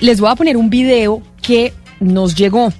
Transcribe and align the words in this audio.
Les 0.00 0.20
voy 0.20 0.30
a 0.30 0.36
poner 0.36 0.56
un 0.56 0.70
video 0.70 1.22
que 1.42 1.72
nos 1.98 2.36
llegó, 2.36 2.72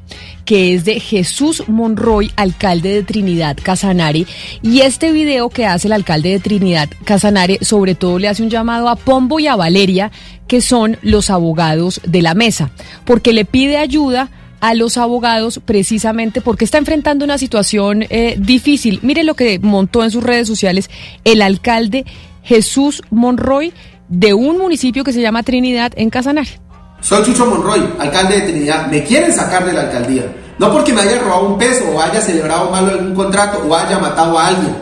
que 0.45 0.75
es 0.75 0.85
de 0.85 1.01
Jesús 1.01 1.65
Monroy, 1.67 2.31
alcalde 2.37 2.95
de 2.95 3.03
Trinidad 3.03 3.57
Casanare. 3.61 4.25
Y 4.63 4.83
este 4.83 5.11
video 5.11 5.49
que 5.49 5.67
hace 5.67 5.89
el 5.89 5.95
alcalde 5.95 6.31
de 6.31 6.39
Trinidad 6.39 6.89
Casanare, 7.05 7.59
sobre 7.63 7.97
todo 7.97 8.21
le 8.21 8.29
hace 8.29 8.45
un 8.45 8.51
llamado 8.51 8.89
a 8.89 8.95
Pombo 8.95 9.41
y 9.41 9.49
a 9.49 9.57
Valeria, 9.57 10.13
que 10.47 10.61
son 10.61 10.97
los 11.03 11.29
abogados 11.29 12.01
de 12.07 12.23
la 12.23 12.35
mesa, 12.35 12.71
porque 13.05 13.33
le 13.33 13.45
pide 13.45 13.79
ayuda 13.79 14.31
a 14.61 14.75
los 14.75 14.97
abogados 14.97 15.61
precisamente 15.65 16.41
porque 16.41 16.65
está 16.65 16.79
enfrentando 16.79 17.25
una 17.25 17.39
situación 17.39 18.05
eh, 18.11 18.37
difícil. 18.39 19.01
Mire 19.03 19.25
lo 19.25 19.35
que 19.35 19.59
montó 19.59 20.05
en 20.05 20.11
sus 20.11 20.23
redes 20.23 20.47
sociales 20.47 20.89
el 21.25 21.43
alcalde 21.43 22.05
Jesús 22.43 23.03
Monroy 23.11 23.73
de 24.09 24.35
un 24.35 24.59
municipio 24.59 25.05
que 25.05 25.13
se 25.13 25.21
llama 25.21 25.43
Trinidad 25.43 25.93
en 25.97 26.11
Casanare. 26.11 26.68
Soy 27.01 27.23
Chucho 27.23 27.47
Monroy, 27.47 27.95
alcalde 27.99 28.41
de 28.41 28.49
Trinidad. 28.49 28.89
Me 28.89 29.05
quieren 29.05 29.33
sacar 29.33 29.65
de 29.65 29.73
la 29.73 29.83
alcaldía. 29.83 30.25
No 30.59 30.73
porque 30.73 30.93
me 30.93 31.03
haya 31.03 31.21
robado 31.21 31.47
un 31.47 31.59
peso 31.59 31.85
o 31.95 32.01
haya 32.01 32.21
celebrado 32.21 32.71
mal 32.71 32.91
algún 32.91 33.15
contrato 33.15 33.63
o 33.67 33.75
haya 33.75 34.01
matado 34.01 34.37
a 34.37 34.49
alguien, 34.49 34.77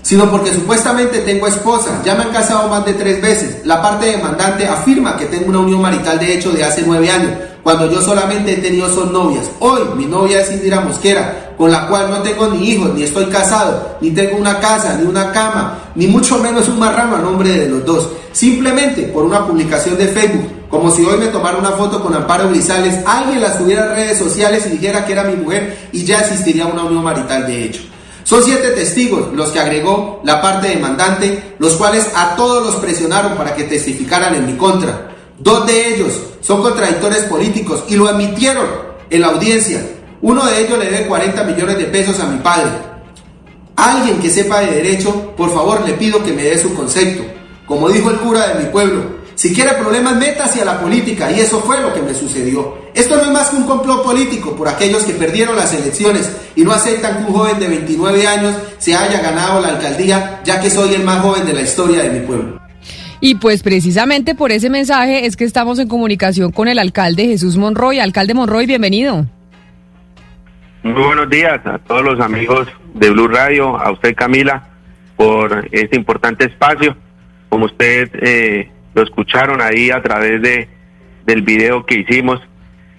sino 0.00 0.30
porque 0.30 0.54
supuestamente 0.54 1.18
tengo 1.18 1.46
esposa. 1.46 2.00
Ya 2.02 2.14
me 2.14 2.22
han 2.22 2.30
casado 2.30 2.68
más 2.68 2.86
de 2.86 2.94
tres 2.94 3.20
veces. 3.20 3.66
La 3.66 3.82
parte 3.82 4.06
demandante 4.06 4.66
afirma 4.66 5.18
que 5.18 5.26
tengo 5.26 5.50
una 5.50 5.58
unión 5.58 5.82
marital 5.82 6.18
de 6.18 6.32
hecho 6.32 6.50
de 6.50 6.64
hace 6.64 6.82
nueve 6.86 7.10
años, 7.10 7.32
cuando 7.62 7.90
yo 7.90 8.00
solamente 8.00 8.54
he 8.54 8.56
tenido 8.56 8.88
son 8.88 9.12
novias. 9.12 9.44
Hoy 9.58 9.82
mi 9.94 10.06
novia 10.06 10.40
es 10.40 10.50
Indira 10.50 10.80
Mosquera, 10.80 11.52
con 11.58 11.70
la 11.70 11.86
cual 11.86 12.10
no 12.10 12.22
tengo 12.22 12.46
ni 12.46 12.70
hijos, 12.70 12.94
ni 12.94 13.02
estoy 13.02 13.26
casado, 13.26 13.98
ni 14.00 14.10
tengo 14.12 14.38
una 14.38 14.58
casa, 14.58 14.96
ni 14.96 15.06
una 15.06 15.30
cama, 15.30 15.78
ni 15.94 16.06
mucho 16.06 16.38
menos 16.38 16.66
un 16.68 16.78
marrano 16.78 17.16
a 17.16 17.20
nombre 17.20 17.50
de 17.50 17.68
los 17.68 17.84
dos. 17.84 18.08
Simplemente 18.32 19.02
por 19.04 19.24
una 19.24 19.46
publicación 19.46 19.98
de 19.98 20.08
Facebook 20.08 20.60
como 20.70 20.88
si 20.92 21.04
hoy 21.04 21.18
me 21.18 21.26
tomara 21.26 21.58
una 21.58 21.72
foto 21.72 22.00
con 22.00 22.14
Amparo 22.14 22.48
Grisales, 22.48 23.00
alguien 23.04 23.40
la 23.40 23.58
subiera 23.58 23.84
a 23.84 23.94
redes 23.94 24.18
sociales 24.18 24.64
y 24.66 24.70
dijera 24.70 25.04
que 25.04 25.12
era 25.12 25.24
mi 25.24 25.34
mujer 25.34 25.76
y 25.90 26.04
ya 26.04 26.20
existiría 26.20 26.66
una 26.66 26.84
unión 26.84 27.02
marital 27.02 27.44
de 27.44 27.64
hecho. 27.64 27.82
Son 28.22 28.44
siete 28.44 28.68
testigos 28.70 29.34
los 29.34 29.48
que 29.48 29.58
agregó 29.58 30.20
la 30.22 30.40
parte 30.40 30.68
demandante, 30.68 31.56
los 31.58 31.74
cuales 31.74 32.08
a 32.14 32.36
todos 32.36 32.64
los 32.64 32.76
presionaron 32.76 33.34
para 33.34 33.56
que 33.56 33.64
testificaran 33.64 34.36
en 34.36 34.46
mi 34.46 34.52
contra. 34.52 35.10
Dos 35.40 35.66
de 35.66 35.94
ellos 35.94 36.12
son 36.40 36.62
contradictores 36.62 37.24
políticos 37.24 37.82
y 37.88 37.96
lo 37.96 38.06
admitieron 38.06 38.66
en 39.10 39.20
la 39.22 39.28
audiencia. 39.28 39.84
Uno 40.22 40.46
de 40.46 40.60
ellos 40.60 40.78
le 40.78 40.84
debe 40.84 41.08
40 41.08 41.42
millones 41.44 41.78
de 41.78 41.84
pesos 41.86 42.20
a 42.20 42.26
mi 42.26 42.38
padre. 42.38 42.70
Alguien 43.74 44.20
que 44.20 44.30
sepa 44.30 44.60
de 44.60 44.70
derecho, 44.70 45.34
por 45.36 45.52
favor 45.52 45.80
le 45.84 45.94
pido 45.94 46.22
que 46.22 46.32
me 46.32 46.44
dé 46.44 46.58
su 46.58 46.72
concepto. 46.74 47.39
Como 47.70 47.88
dijo 47.88 48.10
el 48.10 48.16
cura 48.16 48.48
de 48.48 48.64
mi 48.64 48.70
pueblo, 48.72 49.20
si 49.36 49.54
quiere 49.54 49.74
problemas, 49.74 50.16
métase 50.16 50.60
a 50.60 50.64
la 50.64 50.80
política. 50.80 51.30
Y 51.30 51.38
eso 51.38 51.60
fue 51.60 51.80
lo 51.80 51.94
que 51.94 52.02
me 52.02 52.12
sucedió. 52.12 52.76
Esto 52.92 53.14
no 53.14 53.22
es 53.22 53.30
más 53.30 53.50
que 53.50 53.58
un 53.58 53.62
complot 53.62 54.02
político 54.02 54.56
por 54.56 54.66
aquellos 54.66 55.04
que 55.04 55.12
perdieron 55.12 55.54
las 55.54 55.72
elecciones 55.72 56.36
y 56.56 56.64
no 56.64 56.72
aceptan 56.72 57.18
que 57.18 57.30
un 57.30 57.32
joven 57.32 57.60
de 57.60 57.68
29 57.68 58.26
años 58.26 58.56
se 58.78 58.96
haya 58.96 59.20
ganado 59.20 59.60
la 59.60 59.68
alcaldía, 59.68 60.40
ya 60.42 60.60
que 60.60 60.68
soy 60.68 60.94
el 60.94 61.04
más 61.04 61.20
joven 61.20 61.46
de 61.46 61.52
la 61.52 61.60
historia 61.60 62.02
de 62.02 62.10
mi 62.10 62.26
pueblo. 62.26 62.60
Y 63.20 63.36
pues 63.36 63.62
precisamente 63.62 64.34
por 64.34 64.50
ese 64.50 64.68
mensaje 64.68 65.26
es 65.26 65.36
que 65.36 65.44
estamos 65.44 65.78
en 65.78 65.86
comunicación 65.86 66.50
con 66.50 66.66
el 66.66 66.80
alcalde 66.80 67.26
Jesús 67.26 67.56
Monroy. 67.56 68.00
Alcalde 68.00 68.34
Monroy, 68.34 68.66
bienvenido. 68.66 69.26
Muy 70.82 71.04
buenos 71.04 71.30
días 71.30 71.64
a 71.66 71.78
todos 71.78 72.02
los 72.02 72.18
amigos 72.18 72.66
de 72.94 73.10
Blue 73.10 73.28
Radio, 73.28 73.78
a 73.78 73.92
usted 73.92 74.16
Camila, 74.16 74.70
por 75.16 75.68
este 75.70 75.94
importante 75.94 76.46
espacio. 76.46 76.96
Como 77.50 77.66
usted 77.66 78.10
eh, 78.14 78.70
lo 78.94 79.02
escucharon 79.02 79.60
ahí 79.60 79.90
a 79.90 80.00
través 80.02 80.40
de 80.40 80.80
del 81.30 81.42
video 81.42 81.86
que 81.86 81.96
hicimos. 81.96 82.40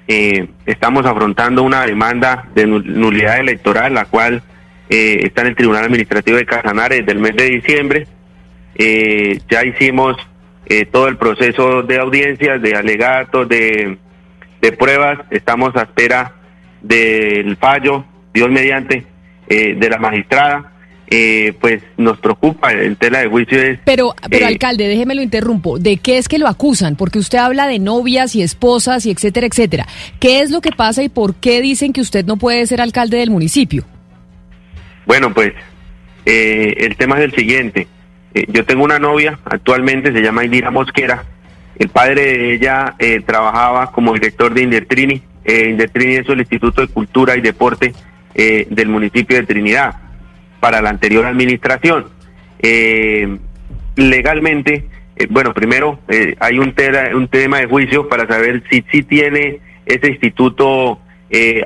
Eh, 0.08 0.47
estamos 0.66 1.05
afrontando 1.05 1.63
una 1.63 1.85
demanda 1.85 2.49
de 2.55 2.66
nulidad 2.66 3.39
electoral, 3.39 3.93
la 3.93 4.05
cual 4.05 4.41
eh, 4.89 5.19
está 5.23 5.41
en 5.41 5.47
el 5.47 5.55
Tribunal 5.55 5.85
Administrativo 5.85 6.38
de 6.38 6.45
Casanare 6.45 6.98
desde 6.98 7.11
el 7.11 7.20
mes 7.20 7.36
de 7.36 7.45
diciembre. 7.45 8.08
Eh, 8.76 9.39
ya 9.49 9.65
hicimos 9.65 10.17
todo 10.89 11.09
el 11.09 11.17
proceso 11.17 11.83
de 11.83 11.97
audiencias, 11.99 12.61
de 12.61 12.76
alegatos, 12.76 13.49
de, 13.49 13.97
de 14.61 14.71
pruebas. 14.71 15.20
Estamos 15.30 15.76
a 15.76 15.81
espera 15.81 16.31
del 16.81 17.58
fallo, 17.58 18.05
Dios 18.33 18.49
mediante, 18.49 19.05
de 19.49 19.89
la 19.89 19.97
magistrada. 19.97 20.70
Eh, 21.14 21.52
pues 21.60 21.83
nos 21.98 22.20
preocupa 22.20 22.72
en 22.72 22.95
tela 22.95 23.20
de 23.20 23.27
juicio 23.27 23.61
es... 23.61 23.80
Pero, 23.83 24.16
pero 24.30 24.45
eh, 24.45 24.48
alcalde, 24.48 24.88
déjeme 24.88 25.14
lo 25.14 25.22
interrumpo, 25.22 25.77
¿de 25.77 25.98
qué 25.98 26.17
es 26.17 26.30
que 26.30 26.38
lo 26.38 26.48
acusan? 26.48 26.95
Porque 26.95 27.20
usted 27.20 27.38
habla 27.38 27.67
de 27.67 27.80
novias 27.80 28.33
y 28.33 28.42
esposas 28.42 29.05
y 29.05 29.11
etcétera, 29.11 29.45
etcétera. 29.45 29.88
¿Qué 30.21 30.39
es 30.39 30.52
lo 30.52 30.61
que 30.61 30.71
pasa 30.71 31.04
y 31.04 31.10
por 31.10 31.36
qué 31.36 31.61
dicen 31.61 31.92
que 31.92 32.00
usted 32.00 32.23
no 32.23 32.38
puede 32.38 32.66
ser 32.66 32.80
alcalde 32.80 33.17
del 33.17 33.30
municipio? 33.30 33.83
Bueno, 35.05 35.33
pues 35.33 35.52
eh, 36.26 36.76
el 36.77 36.95
tema 36.95 37.17
es 37.17 37.26
el 37.26 37.36
siguiente. 37.36 37.89
yo 38.48 38.64
tengo 38.64 38.86
una 38.86 38.98
novia, 38.98 39.38
actualmente 39.44 40.14
se 40.14 40.21
llama 40.21 40.45
Indira 40.45 40.71
Mosquera. 40.71 41.26
El 41.77 41.89
padre 41.89 42.21
de 42.21 42.54
ella 42.54 42.95
trabajaba 43.26 43.92
como 43.92 44.14
director 44.14 44.54
de 44.54 44.61
Indertrini. 44.61 45.21
Indertrini 45.45 46.16
es 46.16 46.30
el 46.30 46.39
Instituto 46.39 46.80
de 46.80 46.88
Cultura 46.88 47.36
y 47.36 47.42
Deporte 47.42 47.94
del 48.33 48.88
municipio 48.88 49.36
de 49.36 49.45
Trinidad 49.45 50.11
para 50.61 50.82
la 50.82 50.92
anterior 50.92 51.26
administración. 51.26 52.05
Eh, 52.60 53.38
legalmente, 53.98 54.88
eh, 55.17 55.27
bueno, 55.30 55.54
primero 55.54 55.99
eh, 56.08 56.36
hay 56.39 56.60
un, 56.60 56.73
tema 56.73 57.58
de 57.58 57.66
juicio 57.66 58.08
para 58.08 58.26
saber 58.27 58.64
si, 58.70 58.86
si 58.89 59.04
tiene 59.04 59.60
ese 59.86 60.08
instituto 60.08 61.00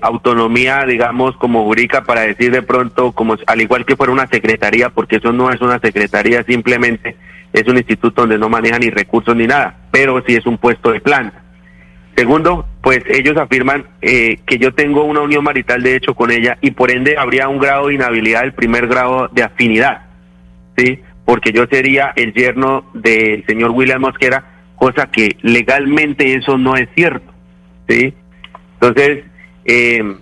autonomía, 0.04 0.86
digamos, 0.86 1.36
como 1.38 1.64
jurídica 1.64 2.04
para 2.04 2.22
decir 2.22 2.52
de 2.52 2.62
pronto, 2.62 3.14
como 3.14 3.36
al 3.48 3.62
igual 3.62 3.84
que 3.84 3.96
fuera 3.96 4.14
una 4.14 4.28
secretaría, 4.28 4.90
porque 4.92 5.16
eso 5.16 5.34
no 5.34 5.50
es 5.50 5.60
una 5.60 5.80
secretaría, 5.80 6.44
simplemente 6.44 7.16
es 7.52 7.68
un 7.68 7.78
instituto 7.78 8.22
donde 8.22 8.38
no 8.38 8.48
maneja 8.48 8.78
ni 8.78 8.92
recursos 8.92 9.36
ni 9.36 9.48
nada, 9.48 9.76
pero 9.90 10.24
sí 10.28 10.36
es 10.36 10.46
un 10.46 10.60
puesto 10.60 10.92
de 10.92 11.02
planta. 11.02 11.42
Segundo, 12.16 12.68
pues 12.86 13.00
ellos 13.08 13.36
afirman 13.38 13.84
eh, 14.00 14.38
que 14.46 14.60
yo 14.60 14.72
tengo 14.76 15.06
una 15.06 15.22
unión 15.22 15.44
marital 15.44 15.82
de 15.82 15.96
hecho 15.96 16.14
con 16.14 16.30
ella 16.30 16.60
y 16.62 16.70
por 16.70 16.92
ende 16.92 17.18
habría 17.18 17.50
un 17.50 17.58
grado 17.58 17.88
de 17.88 17.96
inhabilidad 17.96 18.42
del 18.42 18.54
primer 18.54 18.86
grado 18.86 19.28
de 19.30 19.42
afinidad, 19.42 20.04
¿sí? 20.78 21.00
Porque 21.26 21.52
yo 21.52 21.66
sería 21.66 22.14
el 22.16 22.32
yerno 22.32 22.86
del 22.94 23.44
señor 23.48 23.72
William 23.72 24.02
Mosquera, 24.02 24.70
cosa 24.76 25.08
que 25.08 25.36
legalmente 25.42 26.36
eso 26.36 26.60
no 26.60 26.76
es 26.76 26.88
cierto, 26.94 27.34
¿sí? 27.90 28.14
Entonces, 28.80 29.24
eh, 29.66 30.18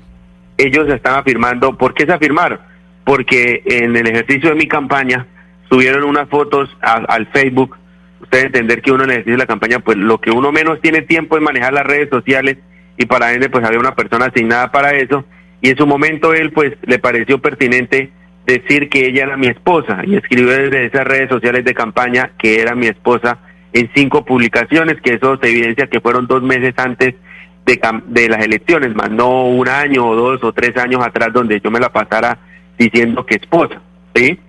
ellos 0.57 0.87
están 0.87 1.19
afirmando, 1.19 1.77
¿por 1.77 1.93
qué 1.93 2.05
se 2.05 2.13
afirmaron? 2.13 2.59
Porque 3.03 3.61
en 3.65 3.93
el 3.97 4.07
ejercicio 4.07 4.51
de 4.51 4.55
mi 4.55 4.67
campaña 4.67 5.27
subieron 5.69 6.05
unas 6.05 6.29
fotos 6.29 6.69
al 6.79 7.27
Facebook 7.33 7.75
usted 8.23 8.45
entender 8.45 8.81
que 8.81 8.91
uno 8.91 9.05
necesita 9.05 9.37
la 9.37 9.45
campaña, 9.45 9.79
pues 9.79 9.97
lo 9.97 10.19
que 10.19 10.31
uno 10.31 10.51
menos 10.51 10.81
tiene 10.81 11.01
tiempo 11.01 11.37
es 11.37 11.43
manejar 11.43 11.73
las 11.73 11.85
redes 11.85 12.09
sociales 12.09 12.57
y 12.97 13.05
para 13.05 13.33
ende 13.33 13.49
pues 13.49 13.65
había 13.65 13.79
una 13.79 13.95
persona 13.95 14.25
asignada 14.25 14.71
para 14.71 14.91
eso 14.91 15.25
y 15.61 15.69
en 15.69 15.77
su 15.77 15.85
momento 15.85 16.33
él 16.33 16.51
pues 16.51 16.73
le 16.83 16.99
pareció 16.99 17.39
pertinente 17.39 18.11
decir 18.45 18.89
que 18.89 19.07
ella 19.07 19.23
era 19.23 19.37
mi 19.37 19.47
esposa 19.47 20.01
y 20.05 20.15
escribió 20.15 20.49
desde 20.49 20.85
esas 20.85 21.05
redes 21.05 21.29
sociales 21.29 21.63
de 21.63 21.73
campaña 21.73 22.31
que 22.37 22.61
era 22.61 22.75
mi 22.75 22.87
esposa 22.87 23.39
en 23.73 23.89
cinco 23.95 24.23
publicaciones, 24.23 25.01
que 25.01 25.15
eso 25.15 25.37
se 25.41 25.49
evidencia 25.49 25.87
que 25.87 25.99
fueron 25.99 26.27
dos 26.27 26.43
meses 26.43 26.73
antes 26.77 27.15
de, 27.65 27.79
de 28.07 28.29
las 28.29 28.43
elecciones, 28.43 28.93
más 28.93 29.09
no 29.09 29.45
un 29.45 29.67
año 29.67 30.05
o 30.05 30.15
dos 30.15 30.43
o 30.43 30.53
tres 30.53 30.77
años 30.77 31.01
atrás 31.03 31.33
donde 31.33 31.59
yo 31.59 31.71
me 31.71 31.79
la 31.79 31.91
pasara 31.91 32.37
diciendo 32.77 33.25
que 33.25 33.35
esposa, 33.35 33.81
¿sí? 34.13 34.39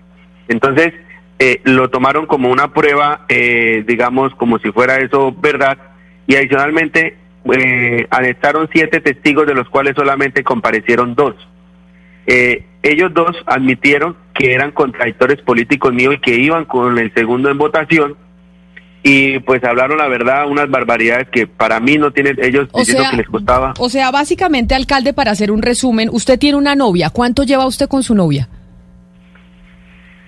Entonces, 0.47 0.93
eh, 1.39 1.61
lo 1.63 1.89
tomaron 1.89 2.25
como 2.25 2.49
una 2.49 2.73
prueba, 2.73 3.25
eh, 3.27 3.83
digamos, 3.87 4.33
como 4.35 4.57
si 4.59 4.71
fuera 4.71 4.97
eso 4.97 5.33
verdad, 5.33 5.77
y 6.27 6.35
adicionalmente 6.35 7.17
eh, 7.53 8.07
anexaron 8.09 8.69
siete 8.71 9.01
testigos, 9.01 9.45
de 9.45 9.53
los 9.53 9.69
cuales 9.69 9.95
solamente 9.95 10.43
comparecieron 10.43 11.13
dos. 11.15 11.35
Eh, 12.27 12.65
ellos 12.81 13.13
dos 13.13 13.35
admitieron 13.45 14.15
que 14.33 14.53
eran 14.53 14.71
contradictores 14.71 15.41
políticos 15.41 15.93
míos 15.93 16.15
y 16.15 16.21
que 16.21 16.35
iban 16.35 16.65
con 16.65 16.97
el 16.97 17.13
segundo 17.13 17.49
en 17.49 17.57
votación, 17.57 18.15
y 19.03 19.37
pues 19.39 19.63
hablaron 19.63 19.99
la 19.99 20.07
verdad, 20.07 20.49
unas 20.49 20.67
barbaridades 20.69 21.27
que 21.29 21.45
para 21.45 21.79
mí 21.79 21.97
no 21.97 22.11
tienen 22.11 22.37
ellos 22.41 22.67
diciendo 22.73 23.03
que 23.11 23.17
les 23.17 23.27
costaba. 23.27 23.73
O 23.77 23.89
sea, 23.89 24.09
básicamente, 24.09 24.73
alcalde, 24.73 25.13
para 25.13 25.31
hacer 25.31 25.51
un 25.51 25.61
resumen, 25.61 26.09
usted 26.11 26.39
tiene 26.39 26.57
una 26.57 26.73
novia, 26.73 27.11
¿cuánto 27.11 27.43
lleva 27.43 27.67
usted 27.67 27.87
con 27.87 28.01
su 28.01 28.15
novia? 28.15 28.49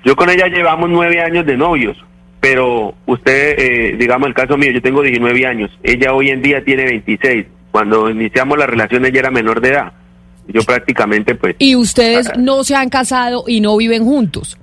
Yo 0.08 0.16
con 0.16 0.30
ella 0.30 0.48
llevamos 0.48 0.90
nueve 0.90 1.22
años 1.22 1.46
de 1.46 1.58
novios, 1.58 1.98
pero 2.40 2.96
usted, 3.08 3.60
eh, 3.60 3.98
digamos 4.00 4.30
el 4.30 4.34
caso 4.34 4.56
mío, 4.56 4.72
yo 4.72 4.82
tengo 4.82 5.02
19 5.02 5.46
años, 5.46 5.70
ella 5.84 6.14
hoy 6.14 6.30
en 6.30 6.42
día 6.42 6.64
tiene 6.64 6.86
26. 6.86 7.46
Cuando 7.72 8.10
iniciamos 8.10 8.58
la 8.58 8.68
relación 8.68 9.06
ella 9.06 9.20
era 9.20 9.32
menor 9.32 9.60
de 9.60 9.68
edad. 9.68 9.92
Yo 10.48 10.62
prácticamente 10.64 11.36
pues... 11.36 11.58
¿Y 11.60 11.76
ustedes 11.76 12.30
ah, 12.30 12.36
no 12.38 12.64
se 12.64 12.74
han 12.74 12.88
casado 12.88 13.44
y 13.48 13.60
no 13.60 13.76
viven 13.76 14.06
juntos? 14.06 14.58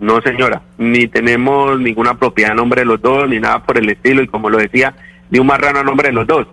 No, 0.00 0.20
señora, 0.20 0.60
ni 0.76 1.06
tenemos 1.06 1.80
ninguna 1.80 2.18
propiedad 2.18 2.52
a 2.52 2.56
nombre 2.56 2.82
de 2.82 2.84
los 2.84 3.00
dos, 3.00 3.26
ni 3.26 3.40
nada 3.40 3.62
por 3.62 3.78
el 3.78 3.88
estilo, 3.88 4.22
y 4.22 4.26
como 4.26 4.50
lo 4.50 4.58
decía, 4.58 4.94
ni 5.30 5.38
un 5.38 5.46
marrano 5.46 5.78
a 5.78 5.82
nombre 5.82 6.08
de 6.08 6.12
los 6.12 6.26
dos. 6.26 6.46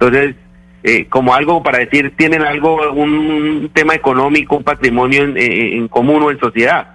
Entonces, 0.00 0.36
eh, 0.84 1.04
como 1.10 1.34
algo 1.34 1.62
para 1.62 1.80
decir, 1.80 2.14
tienen 2.16 2.40
algo, 2.44 2.92
un 2.92 3.70
tema 3.74 3.94
económico, 3.94 4.56
un 4.56 4.64
patrimonio 4.64 5.22
en, 5.36 5.86
común 5.88 6.22
o 6.22 6.30
en 6.30 6.40
sociedad, 6.40 6.88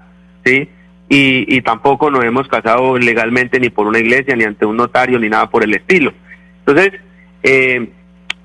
¿sí? 0.43 0.67
Y, 1.09 1.55
y, 1.55 1.61
tampoco 1.61 2.11
nos 2.11 2.23
hemos 2.23 2.47
casado 2.47 2.97
legalmente 2.99 3.59
ni 3.59 3.71
por 3.71 3.87
una 3.87 3.97
iglesia, 3.97 4.35
ni 4.35 4.43
ante 4.43 4.67
un 4.67 4.77
notario, 4.77 5.17
ni 5.17 5.27
nada 5.27 5.49
por 5.49 5.63
el 5.63 5.73
estilo. 5.73 6.13
Entonces, 6.59 7.01
eh, 7.41 7.89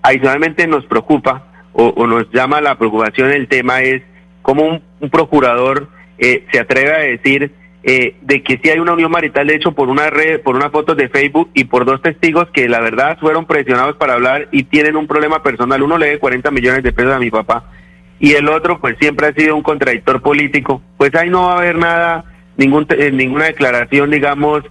adicionalmente 0.02 0.66
nos 0.66 0.84
preocupa 0.86 1.44
o, 1.72 2.06
nos 2.06 2.30
llama 2.30 2.60
la 2.60 2.78
preocupación 2.78 3.32
el 3.32 3.48
tema 3.48 3.82
es 3.82 4.02
cómo 4.42 4.80
un, 5.00 5.10
procurador 5.10 5.88
eh, 6.18 6.46
se 6.52 6.60
atreve 6.60 6.94
a 6.94 6.98
decir 6.98 7.52
eh, 7.82 8.16
de 8.22 8.42
que 8.42 8.58
si 8.62 8.70
hay 8.70 8.78
una 8.78 8.92
unión 8.92 9.10
marital 9.10 9.48
de 9.48 9.56
hecho 9.56 9.72
por 9.72 9.88
una 9.88 10.08
red, 10.08 10.40
por 10.40 10.54
una 10.54 10.70
foto 10.70 10.94
de 10.94 11.08
Facebook 11.08 11.50
y 11.52 11.64
por 11.64 11.84
dos 11.84 12.00
testigos 12.00 12.48
que 12.50 12.68
la 12.68 12.80
verdad 12.80 13.18
fueron 13.18 13.46
presionados 13.46 13.96
para 13.96 14.14
hablar 14.14 14.48
y 14.52 14.62
tienen 14.64 14.96
un 14.96 15.06
problema 15.06 15.42
personal. 15.42 15.82
Uno 15.82 15.98
le 15.98 16.06
debe 16.06 16.18
40 16.20 16.50
millones 16.50 16.82
de 16.82 16.92
pesos 16.92 17.12
a 17.12 17.18
mi 17.18 17.30
papá 17.30 17.70
y 18.20 18.32
el 18.32 18.48
otro 18.48 18.80
pues 18.80 18.96
siempre 19.00 19.26
ha 19.26 19.34
sido 19.34 19.56
un 19.56 19.62
contradictor 19.62 20.22
político. 20.22 20.80
Pues 20.96 21.14
ahí 21.14 21.28
no 21.28 21.48
va 21.48 21.54
a 21.54 21.58
haber 21.58 21.76
nada, 21.76 22.24
ningún, 22.56 22.86
eh, 22.90 23.10
ninguna 23.10 23.46
declaración 23.46 24.10
digamos 24.10 24.64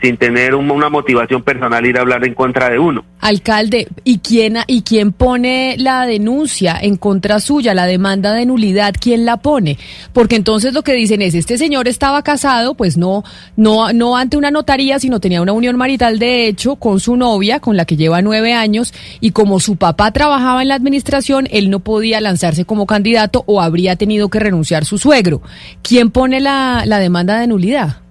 sin 0.00 0.16
tener 0.16 0.54
una 0.54 0.88
motivación 0.88 1.42
personal 1.42 1.86
ir 1.86 1.96
a 1.96 2.02
hablar 2.02 2.24
en 2.26 2.34
contra 2.34 2.70
de 2.70 2.78
uno. 2.78 3.04
Alcalde, 3.20 3.88
¿y 4.04 4.18
quién, 4.18 4.58
¿y 4.66 4.82
quién 4.82 5.12
pone 5.12 5.76
la 5.78 6.06
denuncia 6.06 6.76
en 6.80 6.96
contra 6.96 7.40
suya, 7.40 7.72
la 7.72 7.86
demanda 7.86 8.32
de 8.32 8.46
nulidad? 8.46 8.94
¿Quién 9.00 9.24
la 9.24 9.36
pone? 9.36 9.78
Porque 10.12 10.36
entonces 10.36 10.74
lo 10.74 10.82
que 10.82 10.92
dicen 10.92 11.22
es, 11.22 11.34
este 11.34 11.56
señor 11.56 11.88
estaba 11.88 12.22
casado, 12.22 12.74
pues 12.74 12.96
no, 12.96 13.22
no, 13.56 13.92
no 13.92 14.16
ante 14.16 14.36
una 14.36 14.50
notaría, 14.50 14.98
sino 14.98 15.20
tenía 15.20 15.40
una 15.40 15.52
unión 15.52 15.76
marital 15.76 16.18
de 16.18 16.48
hecho 16.48 16.76
con 16.76 17.00
su 17.00 17.16
novia, 17.16 17.60
con 17.60 17.76
la 17.76 17.84
que 17.84 17.96
lleva 17.96 18.22
nueve 18.22 18.52
años, 18.52 18.92
y 19.20 19.30
como 19.30 19.60
su 19.60 19.76
papá 19.76 20.10
trabajaba 20.10 20.62
en 20.62 20.68
la 20.68 20.74
administración, 20.74 21.48
él 21.50 21.70
no 21.70 21.80
podía 21.80 22.20
lanzarse 22.20 22.64
como 22.64 22.86
candidato 22.86 23.44
o 23.46 23.62
habría 23.62 23.96
tenido 23.96 24.28
que 24.28 24.40
renunciar 24.40 24.84
su 24.84 24.98
suegro. 24.98 25.42
¿Quién 25.82 26.10
pone 26.10 26.40
la, 26.40 26.82
la 26.86 26.98
demanda 26.98 27.38
de 27.38 27.46
nulidad? 27.46 28.02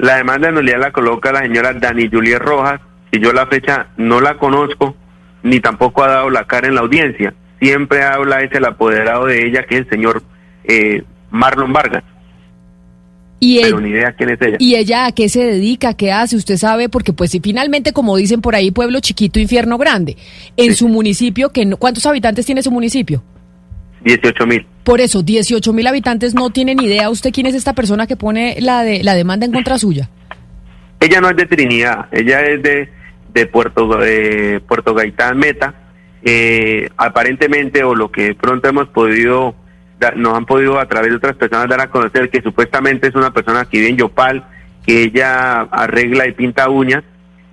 La 0.00 0.16
demanda 0.16 0.48
de 0.48 0.54
nulidad 0.54 0.80
la 0.80 0.92
coloca 0.92 1.30
la 1.30 1.42
señora 1.42 1.74
Dani 1.74 2.08
Juliet 2.08 2.38
Rojas, 2.38 2.80
y 3.12 3.20
yo 3.20 3.34
la 3.34 3.46
fecha 3.46 3.88
no 3.98 4.22
la 4.22 4.38
conozco, 4.38 4.96
ni 5.42 5.60
tampoco 5.60 6.02
ha 6.02 6.08
dado 6.08 6.30
la 6.30 6.46
cara 6.46 6.68
en 6.68 6.74
la 6.74 6.80
audiencia. 6.80 7.34
Siempre 7.60 8.02
habla 8.02 8.40
es 8.40 8.50
el 8.52 8.64
apoderado 8.64 9.26
de 9.26 9.46
ella, 9.46 9.64
que 9.64 9.74
es 9.76 9.80
el 9.82 9.90
señor 9.90 10.22
eh, 10.64 11.02
Marlon 11.30 11.74
Vargas. 11.74 12.02
Y 13.40 13.60
Pero 13.60 13.80
ni 13.80 13.90
idea 13.90 14.12
quién 14.12 14.30
es 14.30 14.40
ella. 14.40 14.56
¿Y 14.58 14.76
ella 14.76 15.04
a 15.04 15.12
qué 15.12 15.28
se 15.28 15.44
dedica? 15.44 15.92
¿Qué 15.92 16.12
hace? 16.12 16.36
Usted 16.36 16.56
sabe, 16.56 16.88
porque 16.88 17.12
pues 17.12 17.30
si 17.30 17.40
finalmente, 17.40 17.92
como 17.92 18.16
dicen 18.16 18.40
por 18.40 18.54
ahí, 18.54 18.70
pueblo 18.70 19.00
chiquito, 19.00 19.38
infierno 19.38 19.76
grande. 19.76 20.16
En 20.56 20.74
su 20.74 20.88
municipio, 20.88 21.50
que 21.50 21.70
¿cuántos 21.78 22.06
habitantes 22.06 22.46
tiene 22.46 22.62
su 22.62 22.70
municipio? 22.70 23.22
18 24.04 24.46
mil. 24.46 24.66
Por 24.84 25.00
eso, 25.00 25.22
18 25.22 25.72
mil 25.72 25.86
habitantes 25.86 26.34
no 26.34 26.50
tienen 26.50 26.80
idea 26.80 27.10
usted 27.10 27.32
quién 27.32 27.46
es 27.46 27.54
esta 27.54 27.74
persona 27.74 28.06
que 28.06 28.16
pone 28.16 28.56
la, 28.60 28.82
de, 28.82 29.02
la 29.04 29.14
demanda 29.14 29.46
en 29.46 29.52
contra 29.52 29.78
suya. 29.78 30.08
Ella 31.00 31.20
no 31.20 31.30
es 31.30 31.36
de 31.36 31.46
Trinidad, 31.46 32.06
ella 32.12 32.42
es 32.42 32.62
de, 32.62 32.88
de 33.32 33.46
Puerto, 33.46 33.88
Puerto 34.66 34.94
Gaitán 34.94 35.38
Meta. 35.38 35.74
Eh, 36.22 36.90
aparentemente, 36.96 37.82
o 37.82 37.94
lo 37.94 38.10
que 38.10 38.34
pronto 38.34 38.68
hemos 38.68 38.88
podido, 38.88 39.54
nos 40.16 40.36
han 40.36 40.44
podido 40.44 40.78
a 40.78 40.86
través 40.86 41.10
de 41.10 41.16
otras 41.16 41.36
personas 41.36 41.68
dar 41.68 41.80
a 41.80 41.90
conocer 41.90 42.28
que 42.28 42.42
supuestamente 42.42 43.08
es 43.08 43.14
una 43.14 43.32
persona 43.32 43.64
que 43.64 43.78
vive 43.78 43.90
en 43.90 43.96
Yopal, 43.96 44.44
que 44.84 45.04
ella 45.04 45.62
arregla 45.62 46.26
y 46.26 46.32
pinta 46.32 46.68
uñas, 46.68 47.02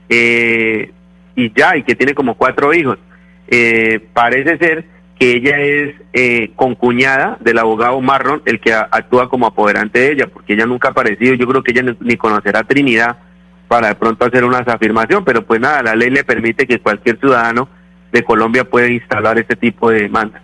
eh, 0.09 0.91
y 1.35 1.53
ya, 1.55 1.77
y 1.77 1.83
que 1.83 1.95
tiene 1.95 2.13
como 2.13 2.35
cuatro 2.35 2.73
hijos. 2.73 2.97
Eh, 3.47 4.05
parece 4.13 4.57
ser 4.57 4.85
que 5.19 5.31
ella 5.35 5.59
es 5.59 5.95
eh, 6.13 6.51
concuñada 6.55 7.37
del 7.39 7.57
abogado 7.57 7.99
Marron, 8.01 8.41
el 8.45 8.59
que 8.59 8.73
actúa 8.73 9.29
como 9.29 9.47
apoderante 9.47 9.99
de 9.99 10.11
ella, 10.11 10.27
porque 10.27 10.53
ella 10.53 10.65
nunca 10.65 10.89
ha 10.89 10.91
aparecido, 10.91 11.33
yo 11.33 11.47
creo 11.47 11.63
que 11.63 11.71
ella 11.71 11.95
ni 11.99 12.17
conocerá 12.17 12.63
Trinidad 12.63 13.17
para 13.67 13.89
de 13.89 13.95
pronto 13.95 14.25
hacer 14.25 14.43
una 14.45 14.59
afirmación, 14.59 15.25
pero 15.25 15.45
pues 15.45 15.59
nada, 15.59 15.83
la 15.83 15.95
ley 15.95 16.09
le 16.09 16.23
permite 16.23 16.67
que 16.67 16.79
cualquier 16.79 17.19
ciudadano 17.19 17.67
de 18.11 18.23
Colombia 18.23 18.63
pueda 18.63 18.87
instalar 18.87 19.37
este 19.37 19.55
tipo 19.55 19.89
de 19.89 20.03
demanda. 20.03 20.41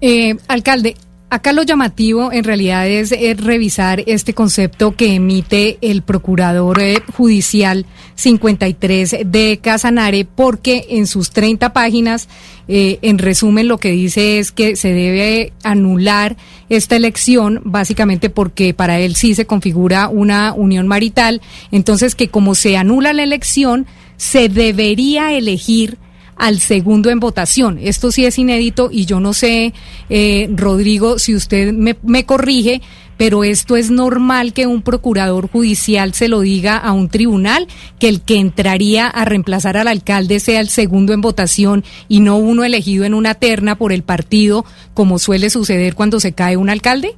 Eh, 0.00 0.36
alcalde, 0.46 0.94
Acá 1.30 1.52
lo 1.52 1.62
llamativo 1.62 2.32
en 2.32 2.42
realidad 2.42 2.88
es, 2.88 3.12
revisar 3.36 4.02
este 4.06 4.32
concepto 4.32 4.96
que 4.96 5.14
emite 5.14 5.76
el 5.82 6.00
procurador 6.00 6.80
eh, 6.80 7.02
judicial 7.14 7.84
53 8.14 9.16
de 9.26 9.58
Casanare 9.62 10.24
porque 10.24 10.86
en 10.88 11.06
sus 11.06 11.30
30 11.30 11.74
páginas, 11.74 12.30
eh, 12.66 12.98
en 13.02 13.18
resumen, 13.18 13.68
lo 13.68 13.76
que 13.76 13.90
dice 13.90 14.38
es 14.38 14.52
que 14.52 14.74
se 14.74 14.94
debe 14.94 15.52
anular 15.64 16.38
esta 16.70 16.96
elección 16.96 17.60
básicamente 17.62 18.30
porque 18.30 18.72
para 18.72 18.98
él 18.98 19.14
sí 19.14 19.34
se 19.34 19.44
configura 19.44 20.08
una 20.08 20.54
unión 20.54 20.88
marital. 20.88 21.42
Entonces 21.70 22.14
que 22.14 22.28
como 22.28 22.54
se 22.54 22.78
anula 22.78 23.12
la 23.12 23.22
elección, 23.22 23.86
se 24.16 24.48
debería 24.48 25.34
elegir 25.34 25.98
al 26.38 26.60
segundo 26.60 27.10
en 27.10 27.20
votación. 27.20 27.78
Esto 27.80 28.12
sí 28.12 28.24
es 28.24 28.38
inédito 28.38 28.88
y 28.90 29.04
yo 29.04 29.20
no 29.20 29.34
sé, 29.34 29.74
eh, 30.08 30.48
Rodrigo, 30.54 31.18
si 31.18 31.34
usted 31.34 31.72
me, 31.72 31.96
me 32.02 32.24
corrige, 32.24 32.80
pero 33.18 33.44
esto 33.44 33.76
es 33.76 33.90
normal 33.90 34.52
que 34.52 34.66
un 34.66 34.80
procurador 34.80 35.50
judicial 35.50 36.14
se 36.14 36.28
lo 36.28 36.40
diga 36.40 36.76
a 36.78 36.92
un 36.92 37.08
tribunal, 37.08 37.66
que 37.98 38.08
el 38.08 38.22
que 38.22 38.36
entraría 38.36 39.08
a 39.08 39.24
reemplazar 39.24 39.76
al 39.76 39.88
alcalde 39.88 40.40
sea 40.40 40.60
el 40.60 40.68
segundo 40.68 41.12
en 41.12 41.20
votación 41.20 41.84
y 42.08 42.20
no 42.20 42.36
uno 42.36 42.64
elegido 42.64 43.04
en 43.04 43.14
una 43.14 43.34
terna 43.34 43.76
por 43.76 43.92
el 43.92 44.04
partido, 44.04 44.64
como 44.94 45.18
suele 45.18 45.50
suceder 45.50 45.94
cuando 45.94 46.20
se 46.20 46.32
cae 46.32 46.56
un 46.56 46.70
alcalde. 46.70 47.16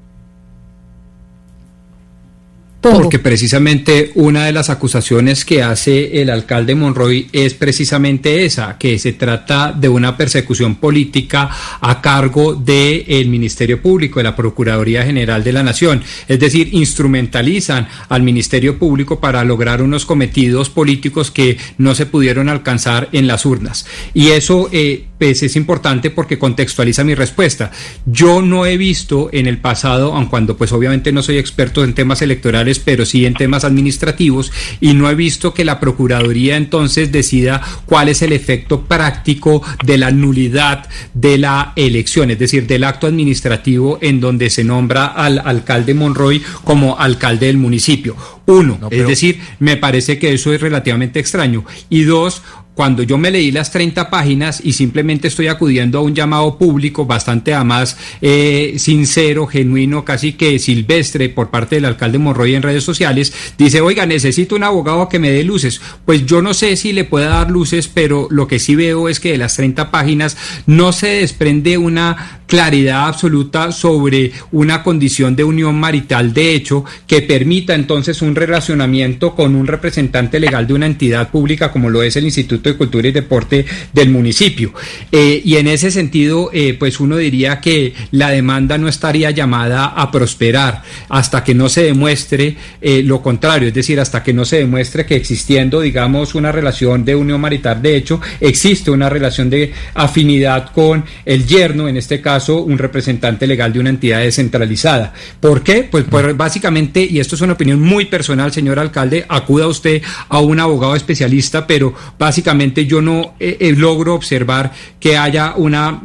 Porque 2.80 3.18
precisamente 3.18 4.10
una 4.14 4.46
de 4.46 4.52
las 4.52 4.70
acusaciones 4.70 5.44
que 5.44 5.62
hace 5.62 6.22
el 6.22 6.30
alcalde 6.30 6.74
Monroy 6.74 7.28
es 7.30 7.52
precisamente 7.52 8.46
esa, 8.46 8.78
que 8.78 8.98
se 8.98 9.12
trata 9.12 9.72
de 9.72 9.90
una 9.90 10.16
persecución 10.16 10.76
política 10.76 11.50
a 11.80 12.00
cargo 12.00 12.54
del 12.54 13.28
Ministerio 13.28 13.82
Público, 13.82 14.18
de 14.18 14.24
la 14.24 14.36
Procuraduría 14.36 15.04
General 15.04 15.44
de 15.44 15.52
la 15.52 15.62
Nación. 15.62 16.02
Es 16.26 16.40
decir, 16.40 16.70
instrumentalizan 16.72 17.86
al 18.08 18.22
Ministerio 18.22 18.78
Público 18.78 19.20
para 19.20 19.44
lograr 19.44 19.82
unos 19.82 20.06
cometidos 20.06 20.70
políticos 20.70 21.30
que 21.30 21.58
no 21.76 21.94
se 21.94 22.06
pudieron 22.06 22.48
alcanzar 22.48 23.10
en 23.12 23.26
las 23.26 23.44
urnas. 23.44 23.84
Y 24.14 24.28
eso 24.28 24.70
eh, 24.72 25.09
pues, 25.20 25.42
es 25.42 25.54
importante 25.54 26.10
porque 26.10 26.38
contextualiza 26.38 27.04
mi 27.04 27.14
respuesta. 27.14 27.70
Yo 28.06 28.40
no 28.40 28.64
he 28.64 28.78
visto 28.78 29.28
en 29.32 29.46
el 29.46 29.58
pasado, 29.58 30.14
aun 30.14 30.26
cuando 30.26 30.56
pues 30.56 30.72
obviamente 30.72 31.12
no 31.12 31.22
soy 31.22 31.36
experto 31.36 31.84
en 31.84 31.92
temas 31.92 32.22
electorales, 32.22 32.78
pero 32.78 33.04
sí 33.04 33.26
en 33.26 33.34
temas 33.34 33.64
administrativos, 33.64 34.50
y 34.80 34.94
no 34.94 35.10
he 35.10 35.14
visto 35.14 35.52
que 35.52 35.66
la 35.66 35.78
Procuraduría 35.78 36.56
entonces 36.56 37.12
decida 37.12 37.60
cuál 37.84 38.08
es 38.08 38.22
el 38.22 38.32
efecto 38.32 38.86
práctico 38.86 39.62
de 39.84 39.98
la 39.98 40.10
nulidad 40.10 40.88
de 41.12 41.36
la 41.36 41.74
elección, 41.76 42.30
es 42.30 42.38
decir, 42.38 42.66
del 42.66 42.84
acto 42.84 43.06
administrativo 43.06 43.98
en 44.00 44.20
donde 44.20 44.48
se 44.48 44.64
nombra 44.64 45.04
al 45.04 45.42
alcalde 45.44 45.92
Monroy 45.92 46.42
como 46.64 46.98
alcalde 46.98 47.46
del 47.46 47.58
municipio. 47.58 48.16
Uno, 48.46 48.80
es 48.90 49.06
decir, 49.06 49.38
me 49.58 49.76
parece 49.76 50.18
que 50.18 50.32
eso 50.32 50.52
es 50.52 50.60
relativamente 50.60 51.20
extraño. 51.20 51.64
Y 51.88 52.02
dos, 52.02 52.42
cuando 52.74 53.02
yo 53.02 53.18
me 53.18 53.30
leí 53.30 53.50
las 53.50 53.70
30 53.72 54.10
páginas 54.10 54.60
y 54.64 54.72
simplemente 54.72 55.28
estoy 55.28 55.48
acudiendo 55.48 55.98
a 55.98 56.02
un 56.02 56.14
llamado 56.14 56.56
público 56.56 57.04
bastante 57.04 57.52
además 57.52 57.96
eh, 58.22 58.74
sincero, 58.78 59.46
genuino, 59.46 60.04
casi 60.04 60.32
que 60.32 60.58
silvestre 60.58 61.28
por 61.28 61.50
parte 61.50 61.76
del 61.76 61.84
alcalde 61.84 62.18
Monroy 62.18 62.54
en 62.54 62.62
redes 62.62 62.84
sociales, 62.84 63.32
dice, 63.58 63.80
oiga, 63.80 64.06
necesito 64.06 64.56
un 64.56 64.64
abogado 64.64 65.08
que 65.08 65.18
me 65.18 65.30
dé 65.30 65.44
luces. 65.44 65.80
Pues 66.04 66.24
yo 66.26 66.42
no 66.42 66.54
sé 66.54 66.76
si 66.76 66.92
le 66.92 67.04
pueda 67.04 67.28
dar 67.28 67.50
luces, 67.50 67.88
pero 67.88 68.28
lo 68.30 68.46
que 68.46 68.58
sí 68.58 68.74
veo 68.74 69.08
es 69.08 69.20
que 69.20 69.32
de 69.32 69.38
las 69.38 69.56
30 69.56 69.90
páginas 69.90 70.36
no 70.66 70.92
se 70.92 71.08
desprende 71.08 71.76
una 71.78 72.40
claridad 72.50 73.06
absoluta 73.06 73.70
sobre 73.70 74.32
una 74.50 74.82
condición 74.82 75.36
de 75.36 75.44
unión 75.44 75.78
marital 75.78 76.34
de 76.34 76.56
hecho 76.56 76.84
que 77.06 77.22
permita 77.22 77.76
entonces 77.76 78.22
un 78.22 78.34
relacionamiento 78.34 79.36
con 79.36 79.54
un 79.54 79.68
representante 79.68 80.40
legal 80.40 80.66
de 80.66 80.74
una 80.74 80.86
entidad 80.86 81.30
pública 81.30 81.70
como 81.70 81.90
lo 81.90 82.02
es 82.02 82.16
el 82.16 82.24
Instituto 82.24 82.59
de 82.68 82.76
Cultura 82.76 83.08
y 83.08 83.12
Deporte 83.12 83.64
del 83.92 84.10
municipio. 84.10 84.72
Eh, 85.10 85.40
y 85.44 85.56
en 85.56 85.66
ese 85.68 85.90
sentido, 85.90 86.50
eh, 86.52 86.76
pues 86.78 87.00
uno 87.00 87.16
diría 87.16 87.60
que 87.60 87.94
la 88.10 88.30
demanda 88.30 88.78
no 88.78 88.88
estaría 88.88 89.30
llamada 89.30 89.86
a 89.86 90.10
prosperar 90.10 90.82
hasta 91.08 91.42
que 91.42 91.54
no 91.54 91.68
se 91.68 91.84
demuestre 91.84 92.56
eh, 92.80 93.02
lo 93.02 93.22
contrario, 93.22 93.68
es 93.68 93.74
decir, 93.74 94.00
hasta 94.00 94.22
que 94.22 94.32
no 94.32 94.44
se 94.44 94.58
demuestre 94.58 95.06
que 95.06 95.16
existiendo, 95.16 95.80
digamos, 95.80 96.34
una 96.34 96.52
relación 96.52 97.04
de 97.04 97.14
unión 97.14 97.40
marital 97.40 97.80
de 97.82 97.96
hecho, 97.96 98.20
existe 98.40 98.90
una 98.90 99.08
relación 99.08 99.50
de 99.50 99.72
afinidad 99.94 100.72
con 100.72 101.04
el 101.24 101.46
yerno, 101.46 101.88
en 101.88 101.96
este 101.96 102.20
caso, 102.20 102.62
un 102.62 102.78
representante 102.78 103.46
legal 103.46 103.72
de 103.72 103.80
una 103.80 103.90
entidad 103.90 104.20
descentralizada. 104.20 105.12
¿Por 105.40 105.62
qué? 105.62 105.88
Pues, 105.90 106.04
pues, 106.08 106.36
básicamente, 106.36 107.06
y 107.08 107.20
esto 107.20 107.34
es 107.34 107.40
una 107.40 107.54
opinión 107.54 107.80
muy 107.80 108.06
personal, 108.06 108.52
señor 108.52 108.78
alcalde, 108.78 109.24
acuda 109.28 109.66
usted 109.66 110.02
a 110.28 110.40
un 110.40 110.60
abogado 110.60 110.96
especialista, 110.96 111.66
pero 111.66 111.94
básicamente 112.18 112.49
prácticamente 112.50 112.86
yo 112.86 113.00
no 113.00 113.34
logro 113.76 114.14
observar 114.14 114.72
que 114.98 115.16
haya 115.16 115.54
una 115.56 116.02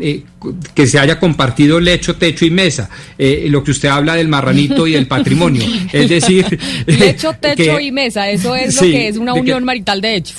que 0.74 0.88
se 0.88 1.00
haya 1.00 1.20
compartido 1.20 1.80
lecho, 1.80 2.16
techo 2.16 2.46
y 2.46 2.50
mesa, 2.50 2.90
eh, 3.18 3.48
lo 3.50 3.64
que 3.64 3.72
usted 3.72 3.90
habla 3.90 4.16
del 4.16 4.28
marranito 4.28 4.88
y 4.88 4.94
del 4.94 5.08
patrimonio. 5.08 5.64
Es 5.92 6.10
decir, 6.10 6.60
lecho, 6.86 7.34
techo 7.40 7.80
y 7.80 7.92
mesa, 7.92 8.30
eso 8.30 8.56
es 8.56 8.75
lo 8.75 8.82
que 8.82 9.08
es 9.08 9.18
una 9.18 9.34
unión 9.34 9.64
marital 9.64 10.02
de 10.02 10.16
hecho. 10.16 10.36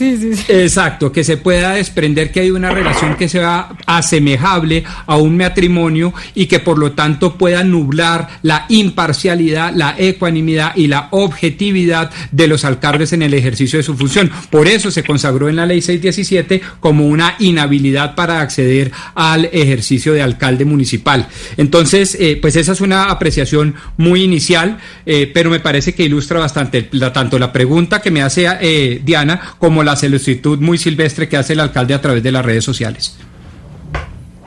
exacto, 0.48 1.10
que 1.10 1.24
se 1.24 1.36
pueda 1.38 1.72
desprender 1.72 2.30
que 2.30 2.40
hay 2.40 2.50
una 2.50 2.70
relación 2.70 3.16
que 3.16 3.28
sea 3.28 3.68
asemejable 3.86 4.84
a 5.06 5.16
un 5.16 5.36
matrimonio 5.36 6.12
y 6.34 6.46
que 6.46 6.60
por 6.60 6.78
lo 6.78 6.92
tanto 6.92 7.38
pueda 7.38 7.64
nublar 7.64 8.28
la 8.42 8.66
imparcialidad, 8.68 9.72
la 9.74 9.94
ecuanimidad 9.98 10.76
y 10.76 10.88
la 10.88 11.08
objetividad 11.10 12.10
de 12.30 12.48
los 12.48 12.64
alcaldes 12.64 13.12
en 13.12 13.22
el 13.22 13.34
ejercicio 13.34 13.78
de 13.78 13.82
su 13.82 13.96
función. 13.96 14.30
Por 14.50 14.68
eso 14.68 14.90
se 14.90 15.04
consagró 15.04 15.48
en 15.48 15.56
la 15.56 15.66
ley 15.66 15.80
617 16.00 16.60
como 16.80 17.06
una 17.06 17.34
inhabilidad 17.38 18.14
para 18.14 18.40
acceder 18.40 18.92
al 19.14 19.46
ejercicio 19.46 20.12
de 20.12 20.22
alcalde 20.22 20.64
municipal. 20.64 21.26
Entonces, 21.56 22.16
eh, 22.20 22.38
pues 22.40 22.56
esa 22.56 22.72
es 22.72 22.80
una 22.80 23.04
apreciación 23.04 23.74
muy 23.96 24.22
inicial, 24.22 24.78
eh, 25.04 25.30
pero 25.32 25.50
me 25.50 25.60
parece 25.60 25.94
que 25.94 26.04
ilustra 26.04 26.38
bastante 26.38 26.88
la, 26.92 27.12
tanto 27.12 27.38
la 27.38 27.52
pregunta 27.52 28.00
que 28.00 28.10
me 28.10 28.22
hace 28.22 28.46
eh, 28.60 29.00
Diana 29.04 29.40
como 29.58 29.82
la 29.82 29.96
solicitud 29.96 30.58
muy 30.58 30.78
silvestre 30.78 31.28
que 31.28 31.36
hace 31.36 31.52
el 31.52 31.60
alcalde 31.60 31.94
a 31.94 32.00
través 32.00 32.22
de 32.22 32.32
las 32.32 32.44
redes 32.44 32.64
sociales. 32.64 33.16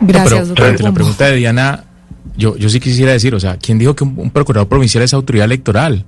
Gracias, 0.02 0.48
doctor. 0.48 0.82
la 0.82 0.94
pregunta 0.94 1.26
de 1.26 1.36
Diana, 1.36 1.84
yo, 2.38 2.56
yo 2.56 2.70
sí 2.70 2.80
quisiera 2.80 3.12
decir, 3.12 3.36
o 3.36 3.40
sea, 3.40 3.58
¿quién 3.58 3.78
dijo 3.78 3.96
que 3.96 4.04
un 4.04 4.32
procurador 4.32 4.70
provincial 4.70 5.04
es 5.04 5.14
autoridad 5.14 5.46
electoral? 5.46 6.06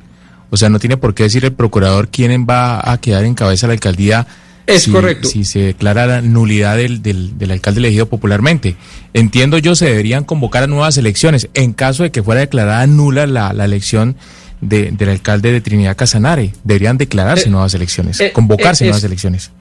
O 0.52 0.58
sea, 0.58 0.70
no 0.70 0.80
tiene 0.80 0.98
por 0.98 1.14
qué 1.14 1.24
decir 1.24 1.44
el 1.46 1.54
procurador 1.54 2.10
quién 2.10 2.46
va 2.48 2.92
a 2.92 3.00
quedar 3.00 3.24
en 3.24 3.36
cabeza 3.36 3.68
de 3.68 3.70
la 3.70 3.74
alcaldía 3.76 4.28
es 4.72 4.88
correcto. 4.88 5.30
Si 5.30 5.44
se 5.44 5.60
declara 5.60 6.06
la 6.06 6.22
nulidad 6.22 6.78
del, 6.78 7.02
del, 7.02 7.52
alcalde 7.52 7.80
elegido 7.80 8.08
popularmente. 8.08 8.76
Entiendo 9.14 9.58
yo, 9.58 9.76
se 9.76 9.86
deberían 9.86 10.24
convocar 10.24 10.64
a 10.64 10.68
nuevas 10.68 10.98
elecciones. 10.98 11.50
En 11.54 11.74
caso 11.74 12.04
de 12.04 12.12
que 12.12 12.24
fuera 12.24 12.42
declarada 12.42 12.86
nula 12.88 13.28
la, 13.28 13.54
la 13.54 13.66
elección 13.66 14.16
de, 14.62 14.92
del 14.92 15.10
alcalde 15.10 15.52
de 15.52 15.62
Trinidad 15.62 15.98
Casanare, 15.98 16.54
deberían 16.64 16.98
declararse 16.98 17.48
eh, 17.48 17.52
nuevas 17.52 17.74
elecciones, 17.74 18.20
eh, 18.20 18.32
convocarse 18.32 18.86
eh, 18.86 18.88
nuevas 18.88 19.04
elecciones. 19.04 19.52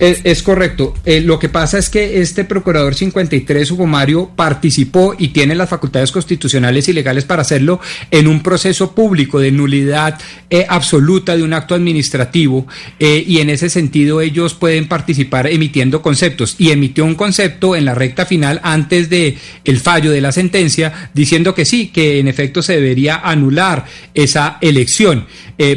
Es, 0.00 0.42
correcto. 0.42 0.94
Eh, 1.04 1.20
lo 1.20 1.38
que 1.38 1.50
pasa 1.50 1.76
es 1.76 1.90
que 1.90 2.22
este 2.22 2.46
procurador 2.46 2.94
53, 2.94 3.70
Hugo 3.70 3.86
Mario, 3.86 4.30
participó 4.34 5.14
y 5.18 5.28
tiene 5.28 5.54
las 5.54 5.68
facultades 5.68 6.10
constitucionales 6.10 6.88
y 6.88 6.94
legales 6.94 7.26
para 7.26 7.42
hacerlo 7.42 7.80
en 8.10 8.26
un 8.26 8.42
proceso 8.42 8.94
público 8.94 9.38
de 9.40 9.52
nulidad 9.52 10.18
eh, 10.48 10.64
absoluta 10.66 11.36
de 11.36 11.42
un 11.42 11.52
acto 11.52 11.74
administrativo 11.74 12.66
eh, 12.98 13.22
y 13.26 13.40
en 13.40 13.50
ese 13.50 13.68
sentido 13.68 14.22
ellos 14.22 14.54
pueden 14.54 14.88
participar 14.88 15.46
emitiendo 15.46 16.00
conceptos 16.00 16.56
y 16.56 16.70
emitió 16.70 17.04
un 17.04 17.14
concepto 17.14 17.76
en 17.76 17.84
la 17.84 17.94
recta 17.94 18.24
final 18.24 18.58
antes 18.62 19.10
de 19.10 19.36
el 19.66 19.80
fallo 19.80 20.12
de 20.12 20.22
la 20.22 20.32
sentencia 20.32 21.10
diciendo 21.12 21.54
que 21.54 21.66
sí, 21.66 21.88
que 21.88 22.20
en 22.20 22.26
efecto 22.26 22.62
se 22.62 22.72
debería 22.72 23.16
anular 23.16 23.84
esa 24.14 24.56
elección. 24.62 25.26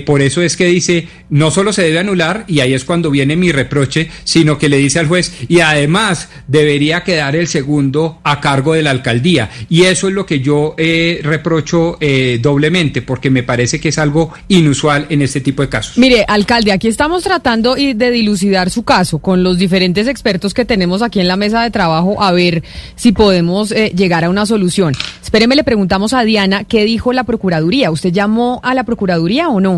Por 0.05 0.21
eso 0.21 0.41
es 0.41 0.55
que 0.55 0.65
dice 0.65 1.07
no 1.29 1.51
solo 1.51 1.73
se 1.73 1.83
debe 1.83 1.99
anular 1.99 2.45
y 2.47 2.61
ahí 2.61 2.73
es 2.73 2.85
cuando 2.85 3.11
viene 3.11 3.35
mi 3.35 3.51
reproche 3.51 4.09
sino 4.23 4.57
que 4.57 4.69
le 4.69 4.77
dice 4.77 4.99
al 4.99 5.07
juez, 5.07 5.33
y 5.47 5.59
además 5.59 6.29
debería 6.47 7.03
quedar 7.03 7.35
el 7.35 7.47
segundo 7.47 8.19
a 8.23 8.39
cargo 8.39 8.73
de 8.73 8.83
la 8.83 8.91
alcaldía. 8.91 9.49
Y 9.69 9.83
eso 9.83 10.07
es 10.07 10.13
lo 10.13 10.25
que 10.25 10.39
yo 10.39 10.75
eh, 10.77 11.19
reprocho 11.23 11.97
eh, 11.99 12.39
doblemente, 12.41 13.01
porque 13.01 13.29
me 13.29 13.43
parece 13.43 13.79
que 13.79 13.89
es 13.89 13.97
algo 13.97 14.33
inusual 14.47 15.07
en 15.09 15.21
este 15.21 15.41
tipo 15.41 15.61
de 15.61 15.69
casos. 15.69 15.97
Mire, 15.97 16.25
alcalde, 16.27 16.71
aquí 16.71 16.87
estamos 16.87 17.23
tratando 17.23 17.75
de 17.75 18.11
dilucidar 18.11 18.69
su 18.69 18.83
caso 18.83 19.19
con 19.19 19.43
los 19.43 19.57
diferentes 19.57 20.07
expertos 20.07 20.53
que 20.53 20.65
tenemos 20.65 21.01
aquí 21.01 21.19
en 21.19 21.27
la 21.27 21.37
mesa 21.37 21.63
de 21.63 21.71
trabajo 21.71 22.21
a 22.21 22.31
ver 22.31 22.63
si 22.95 23.11
podemos 23.11 23.71
eh, 23.71 23.91
llegar 23.95 24.23
a 24.23 24.29
una 24.29 24.45
solución. 24.45 24.93
Espéreme, 25.21 25.55
le 25.55 25.63
preguntamos 25.63 26.13
a 26.13 26.23
Diana 26.23 26.63
qué 26.63 26.85
dijo 26.85 27.11
la 27.11 27.23
Procuraduría. 27.23 27.89
¿Usted 27.89 28.11
llamó 28.11 28.59
a 28.63 28.73
la 28.75 28.83
Procuraduría 28.83 29.49
o 29.49 29.59
no? 29.59 29.72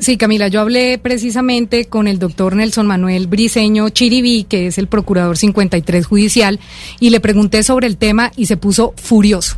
Sí, 0.00 0.16
Camila, 0.16 0.48
yo 0.48 0.60
hablé 0.60 0.98
precisamente 0.98 1.84
con 1.86 2.08
el 2.08 2.18
doctor 2.18 2.56
Nelson 2.56 2.86
Manuel 2.86 3.26
Brice 3.26 3.60
Señor 3.60 3.92
Chiribí, 3.92 4.44
que 4.44 4.66
es 4.66 4.78
el 4.78 4.88
procurador 4.88 5.36
53 5.36 6.06
judicial, 6.06 6.60
y 7.00 7.10
le 7.10 7.20
pregunté 7.20 7.62
sobre 7.62 7.86
el 7.86 7.96
tema 7.96 8.32
y 8.36 8.46
se 8.46 8.56
puso 8.56 8.94
furioso. 8.96 9.56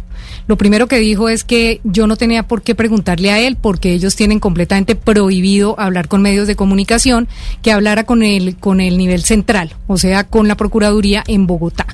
Lo 0.51 0.57
primero 0.57 0.89
que 0.89 0.99
dijo 0.99 1.29
es 1.29 1.45
que 1.45 1.81
yo 1.85 2.09
no 2.09 2.17
tenía 2.17 2.43
por 2.43 2.63
qué 2.63 2.75
preguntarle 2.75 3.31
a 3.31 3.39
él 3.39 3.57
porque 3.57 3.93
ellos 3.93 4.17
tienen 4.17 4.41
completamente 4.41 4.97
prohibido 4.97 5.79
hablar 5.79 6.09
con 6.09 6.23
medios 6.23 6.49
de 6.49 6.57
comunicación, 6.57 7.29
que 7.63 7.71
hablara 7.71 8.03
con 8.03 8.25
el, 8.25 8.57
con 8.57 8.81
el 8.81 8.99
nivel 8.99 9.23
central, 9.23 9.77
o 9.87 9.97
sea, 9.97 10.25
con 10.25 10.49
la 10.49 10.57
Procuraduría 10.57 11.23
en 11.29 11.47
Bogotá. 11.47 11.87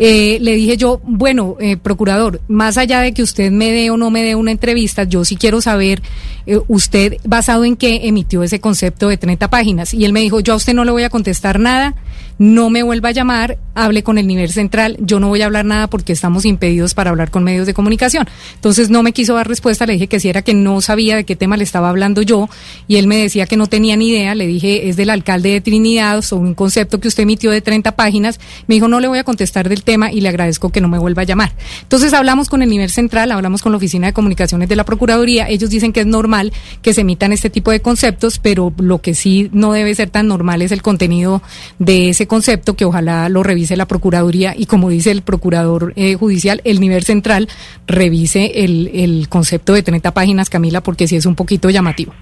Eh, 0.00 0.38
le 0.40 0.56
dije 0.56 0.76
yo, 0.76 1.00
bueno, 1.04 1.56
eh, 1.60 1.76
procurador, 1.76 2.40
más 2.48 2.76
allá 2.76 3.02
de 3.02 3.14
que 3.14 3.22
usted 3.22 3.52
me 3.52 3.70
dé 3.70 3.90
o 3.90 3.96
no 3.96 4.10
me 4.10 4.24
dé 4.24 4.34
una 4.34 4.50
entrevista, 4.50 5.04
yo 5.04 5.24
sí 5.24 5.36
quiero 5.36 5.60
saber 5.60 6.02
eh, 6.46 6.58
usted 6.66 7.18
basado 7.24 7.64
en 7.64 7.76
qué 7.76 8.08
emitió 8.08 8.42
ese 8.42 8.58
concepto 8.58 9.10
de 9.10 9.16
30 9.16 9.48
páginas. 9.48 9.94
Y 9.94 10.04
él 10.04 10.12
me 10.12 10.22
dijo, 10.22 10.40
yo 10.40 10.54
a 10.54 10.56
usted 10.56 10.74
no 10.74 10.84
le 10.84 10.90
voy 10.90 11.04
a 11.04 11.08
contestar 11.08 11.60
nada, 11.60 11.94
no 12.42 12.70
me 12.70 12.82
vuelva 12.82 13.10
a 13.10 13.12
llamar, 13.12 13.56
hable 13.76 14.02
con 14.02 14.18
el 14.18 14.26
nivel 14.26 14.50
central, 14.50 14.96
yo 14.98 15.20
no 15.20 15.28
voy 15.28 15.42
a 15.42 15.46
hablar 15.46 15.64
nada 15.64 15.86
porque 15.86 16.12
estamos 16.12 16.44
impedidos 16.44 16.92
para 16.92 17.10
hablar 17.10 17.30
con 17.30 17.44
medios 17.44 17.68
de 17.68 17.72
comunicación. 17.72 18.26
Entonces 18.56 18.90
no 18.90 19.04
me 19.04 19.12
quiso 19.12 19.34
dar 19.34 19.46
respuesta, 19.46 19.86
le 19.86 19.92
dije 19.92 20.08
que 20.08 20.18
si 20.18 20.28
era 20.28 20.42
que 20.42 20.52
no 20.52 20.80
sabía 20.80 21.14
de 21.14 21.22
qué 21.22 21.36
tema 21.36 21.56
le 21.56 21.62
estaba 21.62 21.88
hablando 21.88 22.20
yo 22.20 22.48
y 22.88 22.96
él 22.96 23.06
me 23.06 23.16
decía 23.16 23.46
que 23.46 23.56
no 23.56 23.68
tenía 23.68 23.96
ni 23.96 24.08
idea, 24.08 24.34
le 24.34 24.48
dije 24.48 24.88
es 24.88 24.96
del 24.96 25.10
alcalde 25.10 25.50
de 25.50 25.60
Trinidad 25.60 26.20
sobre 26.22 26.48
un 26.48 26.54
concepto 26.54 26.98
que 26.98 27.06
usted 27.06 27.22
emitió 27.22 27.52
de 27.52 27.60
30 27.60 27.92
páginas, 27.92 28.40
me 28.66 28.74
dijo 28.74 28.88
no 28.88 28.98
le 28.98 29.06
voy 29.06 29.18
a 29.18 29.24
contestar 29.24 29.68
del 29.68 29.84
tema 29.84 30.10
y 30.10 30.20
le 30.20 30.28
agradezco 30.28 30.70
que 30.70 30.80
no 30.80 30.88
me 30.88 30.98
vuelva 30.98 31.22
a 31.22 31.24
llamar. 31.24 31.52
Entonces 31.82 32.12
hablamos 32.12 32.48
con 32.48 32.62
el 32.62 32.70
nivel 32.70 32.90
central, 32.90 33.30
hablamos 33.30 33.62
con 33.62 33.70
la 33.70 33.78
Oficina 33.78 34.08
de 34.08 34.14
Comunicaciones 34.14 34.68
de 34.68 34.74
la 34.74 34.84
Procuraduría, 34.84 35.48
ellos 35.48 35.70
dicen 35.70 35.92
que 35.92 36.00
es 36.00 36.06
normal 36.06 36.52
que 36.82 36.92
se 36.92 37.02
emitan 37.02 37.30
este 37.30 37.50
tipo 37.50 37.70
de 37.70 37.78
conceptos, 37.78 38.40
pero 38.40 38.72
lo 38.78 39.00
que 39.00 39.14
sí 39.14 39.48
no 39.52 39.72
debe 39.72 39.94
ser 39.94 40.10
tan 40.10 40.26
normal 40.26 40.60
es 40.60 40.72
el 40.72 40.82
contenido 40.82 41.40
de 41.78 42.08
ese 42.08 42.26
concepto 42.32 42.76
que 42.76 42.86
ojalá 42.86 43.28
lo 43.28 43.42
revise 43.42 43.76
la 43.76 43.84
Procuraduría 43.84 44.54
y 44.56 44.64
como 44.64 44.88
dice 44.88 45.10
el 45.10 45.20
Procurador 45.20 45.92
eh, 45.96 46.14
Judicial, 46.14 46.62
el 46.64 46.80
nivel 46.80 47.04
central 47.04 47.46
revise 47.86 48.64
el, 48.64 48.90
el 48.94 49.28
concepto 49.28 49.74
de 49.74 49.82
30 49.82 50.14
páginas, 50.14 50.48
Camila, 50.48 50.80
porque 50.80 51.06
sí 51.06 51.16
es 51.16 51.26
un 51.26 51.34
poquito 51.34 51.68
llamativo. 51.68 52.14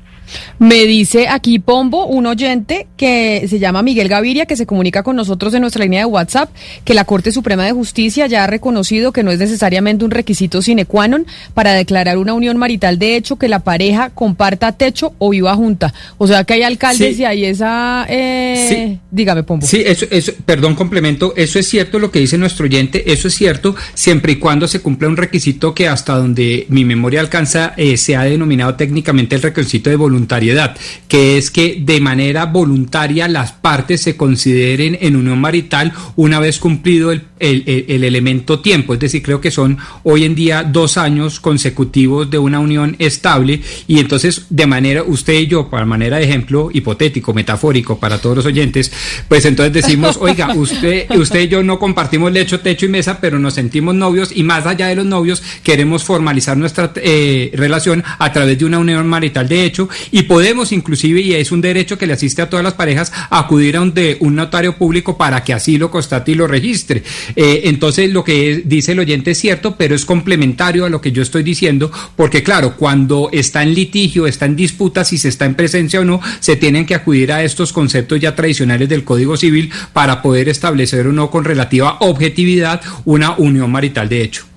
Me 0.59 0.87
dice 0.87 1.29
aquí 1.29 1.59
Pombo, 1.59 2.07
un 2.07 2.27
oyente 2.27 2.87
que 2.97 3.47
se 3.49 3.59
llama 3.59 3.83
Miguel 3.83 4.09
Gaviria, 4.09 4.47
que 4.47 4.57
se 4.57 4.67
comunica 4.67 5.03
con 5.03 5.17
nosotros 5.17 5.55
en 5.55 5.63
nuestra 5.63 5.85
línea 5.85 6.01
de 6.01 6.07
WhatsApp, 6.07 6.51
que 6.85 6.95
la 6.95 7.05
Corte 7.05 7.33
Suprema 7.33 7.65
de 7.65 7.73
Justicia 7.73 8.27
ya 8.27 8.45
ha 8.45 8.47
reconocido 8.47 9.13
que 9.13 9.23
no 9.23 9.31
es 9.31 9.39
necesariamente 9.39 10.05
un 10.05 10.11
requisito 10.11 10.63
sine 10.63 10.85
qua 10.85 11.09
non 11.09 11.27
para 11.55 11.73
declarar 11.73 12.19
una 12.19 12.35
unión 12.35 12.57
marital 12.57 12.99
de 12.99 13.17
hecho 13.17 13.37
que 13.37 13.49
la 13.49 13.61
pareja 13.61 14.11
comparta 14.11 14.73
techo 14.73 15.15
o 15.19 15.31
viva 15.31 15.55
junta. 15.57 15.93
O 16.19 16.27
sea 16.27 16.45
que 16.45 16.55
hay 16.55 16.63
alcaldes 16.63 17.19
y 17.19 17.25
hay 17.25 17.45
esa... 17.45 18.07
Eh... 18.09 18.99
Dígame, 19.11 19.43
Pombo. 19.43 19.67
Sí, 19.67 19.83
eso, 19.85 20.07
eso, 20.11 20.33
perdón, 20.45 20.75
complemento, 20.75 21.35
eso 21.37 21.59
es 21.59 21.69
cierto 21.69 21.99
lo 21.99 22.11
que 22.11 22.21
dice 22.21 22.39
nuestro 22.39 22.67
oyente, 22.67 23.13
eso 23.13 23.29
es 23.29 23.35
cierto 23.35 23.75
siempre 23.95 24.33
y 24.33 24.37
cuando 24.37 24.69
se 24.69 24.81
cumpla 24.81 25.09
un 25.09 25.17
requisito 25.17 25.75
que 25.75 25.89
hasta 25.89 26.17
donde 26.17 26.67
mi 26.69 26.85
memoria 26.85 27.21
alcanza 27.21 27.75
eh, 27.77 27.97
se 27.97 28.17
ha 28.17 28.25
denominado 28.25 28.75
técnicamente 28.75 29.35
el 29.35 29.43
requisito 29.43 29.91
de 29.91 29.97
voluntad 29.97 30.20
voluntariedad, 30.21 30.77
que 31.09 31.39
es 31.39 31.51
que 31.51 31.79
de 31.81 32.01
manera 32.01 32.47
voluntaria 32.47 33.27
las 33.27 33.53
partes 33.53 34.03
se 34.03 34.17
consideren 34.17 34.99
en 35.01 35.17
unión 35.17 35.41
marital 35.41 35.93
una 36.17 36.39
vez 36.39 36.59
cumplido 36.59 37.11
el, 37.11 37.25
el, 37.41 38.05
elemento 38.05 38.61
tiempo. 38.61 38.93
Es 38.93 39.01
decir, 39.01 39.23
creo 39.23 39.41
que 39.41 39.51
son 39.51 39.79
hoy 40.03 40.25
en 40.25 40.35
día 40.35 40.63
dos 40.63 40.99
años 40.99 41.41
consecutivos 41.41 42.31
de 42.31 42.39
una 42.39 42.61
unión 42.61 42.97
estable 42.99 43.63
y 43.87 43.99
entonces 43.99 44.47
de 44.51 44.67
manera, 44.67 45.03
usted 45.03 45.35
y 45.35 45.47
yo, 45.47 45.71
para 45.71 45.87
manera 45.87 46.19
de 46.19 46.25
ejemplo 46.25 46.71
hipotético, 46.73 47.33
metafórico 47.33 47.99
para 47.99 48.19
todos 48.19 48.37
los 48.37 48.47
oyentes, 48.47 48.93
pues 49.27 49.45
entonces 49.47 49.73
decimos, 49.73 50.17
oiga, 50.21 50.55
usted, 50.55 51.11
usted 51.17 51.41
y 51.41 51.49
yo 51.49 51.63
no 51.63 51.79
compartimos 51.79 52.31
lecho, 52.31 52.61
techo 52.61 52.85
y 52.85 52.91
mesa, 52.91 53.21
pero 53.21 53.39
nos 53.39 53.55
sentimos 53.55 53.95
novios 53.95 54.33
y 54.35 54.43
más 54.43 54.67
allá 54.67 54.89
de 54.89 54.97
los 54.97 55.07
novios 55.07 55.43
queremos 55.63 56.05
formalizar 56.05 56.57
nuestra 56.59 56.93
eh, 56.97 57.51
relación 57.55 58.05
a 58.19 58.33
través 58.33 58.59
de 58.59 58.67
una 58.67 58.79
unión 58.79 59.07
marital 59.09 59.49
de 59.49 59.65
hecho 59.65 59.89
y 60.11 60.23
podemos 60.23 60.73
inclusive, 60.73 61.21
y 61.21 61.35
es 61.35 61.53
un 61.53 61.61
derecho 61.61 61.99
que 61.99 62.07
le 62.07 62.13
asiste 62.13 62.43
a 62.43 62.51
todas 62.51 62.65
las 62.65 62.75
parejas, 62.75 63.13
acudir 63.31 63.77
a 63.77 63.81
un, 63.81 63.95
un 64.21 64.35
notario 64.35 64.77
público 64.77 65.17
para 65.17 65.43
que 65.45 65.53
así 65.53 65.79
lo 65.79 65.91
constate 65.91 66.33
y 66.33 66.35
lo 66.35 66.47
registre. 66.47 67.03
Eh, 67.37 67.63
entonces 67.65 68.13
lo 68.13 68.25
que 68.25 68.63
dice 68.65 68.93
el 68.93 69.01
oyente 69.01 69.33
es 69.33 69.39
cierto, 69.39 69.77
pero 69.77 69.95
es 69.95 70.05
complementario 70.05 70.85
a 70.85 70.91
lo 70.91 71.01
que 71.01 71.13
yo 71.13 71.23
estoy 71.23 71.43
diciendo, 71.43 71.91
porque 72.17 72.43
claro, 72.43 72.77
cuando 72.77 73.29
está 73.33 73.63
en 73.63 73.75
litigio, 73.75 74.27
está 74.27 74.47
en 74.47 74.57
disputa, 74.57 75.05
si 75.05 75.19
se 75.19 75.29
está 75.29 75.45
en 75.45 75.55
presencia 75.55 76.01
o 76.01 76.05
no, 76.05 76.21
se 76.41 76.57
tienen 76.57 76.87
que 76.87 76.95
acudir 76.95 77.33
a 77.33 77.43
estos 77.45 77.73
conceptos 77.73 78.21
ya 78.21 78.35
tradicionales 78.35 78.89
del 78.89 79.05
Código 79.05 79.37
Civil 79.37 79.71
para 79.93 80.23
poder 80.23 80.49
establecer 80.49 81.07
o 81.07 81.13
no 81.13 81.31
con 81.31 81.45
relativa 81.45 81.99
objetividad 82.01 82.81
una 83.05 83.33
unión 83.37 83.71
marital 83.71 84.09
de 84.09 84.23
hecho. 84.23 84.50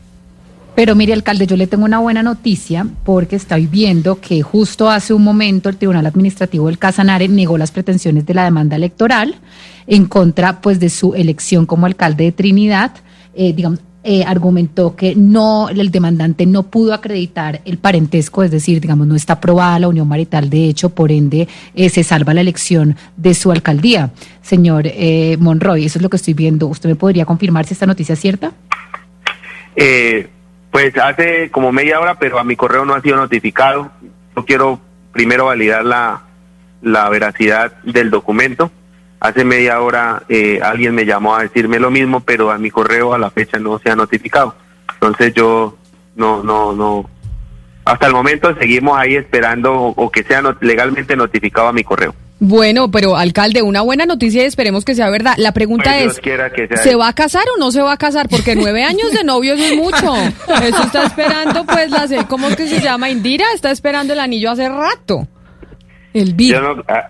Pero 0.76 0.96
mire, 0.96 1.14
alcalde, 1.14 1.46
yo 1.46 1.56
le 1.56 1.68
tengo 1.68 1.86
una 1.86 2.00
buena 2.00 2.24
noticia 2.24 2.88
porque 3.04 3.36
estoy 3.36 3.68
viendo 3.68 4.20
que 4.20 4.42
justo 4.42 4.90
hace 4.90 5.14
un 5.14 5.24
momento 5.24 5.70
el 5.70 5.78
Tribunal 5.78 6.08
Administrativo 6.08 6.68
del 6.68 6.80
Casanare 6.80 7.28
negó 7.28 7.58
las 7.58 7.72
pretensiones 7.72 8.26
de 8.26 8.34
la 8.34 8.44
demanda 8.44 8.76
electoral 8.76 9.36
en 9.86 10.06
contra 10.08 10.62
pues 10.62 10.80
de 10.80 10.90
su 10.90 11.14
elección 11.14 11.68
como 11.68 11.86
alcalde 11.86 12.24
de 12.24 12.32
Trinidad. 12.32 12.92
Eh, 13.36 13.54
digamos, 13.54 13.80
eh, 14.06 14.26
argumentó 14.26 14.98
que 14.98 15.16
no, 15.16 15.70
el 15.70 15.90
demandante 15.90 16.46
no 16.46 16.64
pudo 16.64 16.94
acreditar 16.94 17.62
el 17.64 17.78
parentesco, 17.78 18.44
es 18.44 18.52
decir, 18.52 18.82
digamos, 18.82 19.08
no 19.08 19.16
está 19.16 19.34
aprobada 19.34 19.80
la 19.80 19.88
unión 19.88 20.10
marital, 20.10 20.50
de 20.50 20.66
hecho, 20.66 20.90
por 20.90 21.10
ende, 21.10 21.48
eh, 21.74 21.88
se 21.88 22.04
salva 22.04 22.34
la 22.34 22.42
elección 22.42 22.98
de 23.16 23.34
su 23.34 23.50
alcaldía. 23.50 24.12
Señor 24.42 24.88
eh, 24.88 25.38
Monroy, 25.40 25.86
eso 25.86 26.00
es 26.00 26.04
lo 26.04 26.10
que 26.10 26.18
estoy 26.18 26.34
viendo. 26.34 26.68
¿Usted 26.68 26.90
me 26.90 26.96
podría 26.96 27.26
confirmar 27.26 27.66
si 27.66 27.76
esta 27.76 27.86
noticia 27.86 28.14
es 28.14 28.20
cierta? 28.20 28.52
Pues 30.74 30.98
hace 30.98 31.50
como 31.52 31.72
media 31.72 32.02
hora, 32.02 32.16
pero 32.16 32.38
a 32.38 32.44
mi 32.44 32.58
correo 32.58 32.84
no 32.84 32.94
ha 32.94 33.02
sido 33.02 33.16
notificado. 33.16 33.90
Yo 34.36 34.44
quiero 34.44 34.82
primero 35.14 35.46
validar 35.46 35.86
la, 35.86 36.24
la 36.82 37.08
veracidad 37.08 37.72
del 37.84 38.10
documento 38.10 38.70
Hace 39.24 39.46
media 39.46 39.80
hora 39.80 40.24
eh, 40.28 40.60
alguien 40.62 40.94
me 40.94 41.06
llamó 41.06 41.34
a 41.34 41.44
decirme 41.44 41.80
lo 41.80 41.90
mismo, 41.90 42.20
pero 42.20 42.52
a 42.52 42.58
mi 42.58 42.70
correo 42.70 43.14
a 43.14 43.18
la 43.18 43.32
fecha 43.32 43.58
no 43.58 43.80
se 43.80 43.90
ha 43.90 43.96
notificado. 43.96 44.54
Entonces 44.96 45.34
yo 45.34 45.78
no, 46.18 46.44
no, 46.44 46.74
no. 46.74 47.10
Hasta 47.86 48.08
el 48.08 48.12
momento 48.12 48.54
seguimos 48.60 49.00
ahí 49.00 49.16
esperando 49.16 49.74
o, 49.74 50.12
que 50.12 50.24
sea 50.24 50.44
legalmente 50.60 51.16
notificado 51.16 51.70
a 51.70 51.74
mi 51.74 51.86
correo. 51.86 52.14
Bueno, 52.46 52.92
pero 52.92 53.16
alcalde, 53.16 53.62
una 53.62 53.80
buena 53.80 54.06
noticia 54.06 54.44
y 54.44 54.46
esperemos 54.46 54.84
que 54.84 54.96
sea 54.96 55.10
verdad. 55.10 55.36
La 55.38 55.54
pregunta 55.54 55.96
pues 55.98 56.20
es, 56.22 56.82
¿se 56.82 56.96
va 56.96 57.08
a 57.08 57.14
casar 57.14 57.46
o 57.56 57.58
no 57.58 57.72
se 57.72 57.82
va 57.82 57.94
a 57.94 57.98
casar? 57.98 58.28
Porque 58.28 58.54
nueve 58.54 58.84
años 58.84 59.14
de 59.14 59.24
novios 59.24 59.58
es 59.62 59.78
mucho. 59.78 60.14
Eso 60.62 60.84
está 60.84 61.06
esperando, 61.06 61.66
pues, 61.66 61.90
la, 61.90 62.28
¿cómo 62.28 62.50
es 62.50 62.58
que 62.58 62.68
se 62.68 62.82
llama? 62.82 63.10
Indira 63.10 63.46
está 63.56 63.72
esperando 63.72 64.12
el 64.12 64.20
anillo 64.20 64.52
hace 64.52 64.68
rato. 64.68 65.26
El 66.14 66.36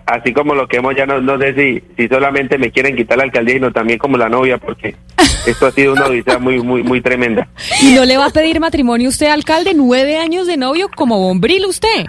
así 0.06 0.32
como 0.32 0.54
lo 0.54 0.68
que 0.68 0.76
hemos 0.76 0.94
ya 0.96 1.04
no, 1.04 1.20
no 1.20 1.36
sé 1.36 1.52
si, 1.54 1.82
si 1.96 2.06
solamente 2.06 2.56
me 2.56 2.70
quieren 2.70 2.94
quitar 2.94 3.18
la 3.18 3.24
alcaldía, 3.24 3.54
sino 3.54 3.72
también 3.72 3.98
como 3.98 4.16
la 4.16 4.28
novia, 4.28 4.56
porque 4.58 4.94
esto 5.48 5.66
ha 5.66 5.72
sido 5.72 5.94
una 5.94 6.06
odisea 6.06 6.38
muy, 6.38 6.62
muy, 6.62 6.84
muy 6.84 7.00
tremenda. 7.00 7.48
¿Y 7.82 7.92
no 7.92 8.04
le 8.04 8.16
va 8.16 8.26
a 8.26 8.30
pedir 8.30 8.60
matrimonio 8.60 9.08
usted, 9.08 9.26
alcalde? 9.26 9.74
¿Nueve 9.74 10.16
años 10.16 10.46
de 10.46 10.56
novio 10.56 10.88
como 10.94 11.18
bombril 11.18 11.66
usted? 11.66 12.06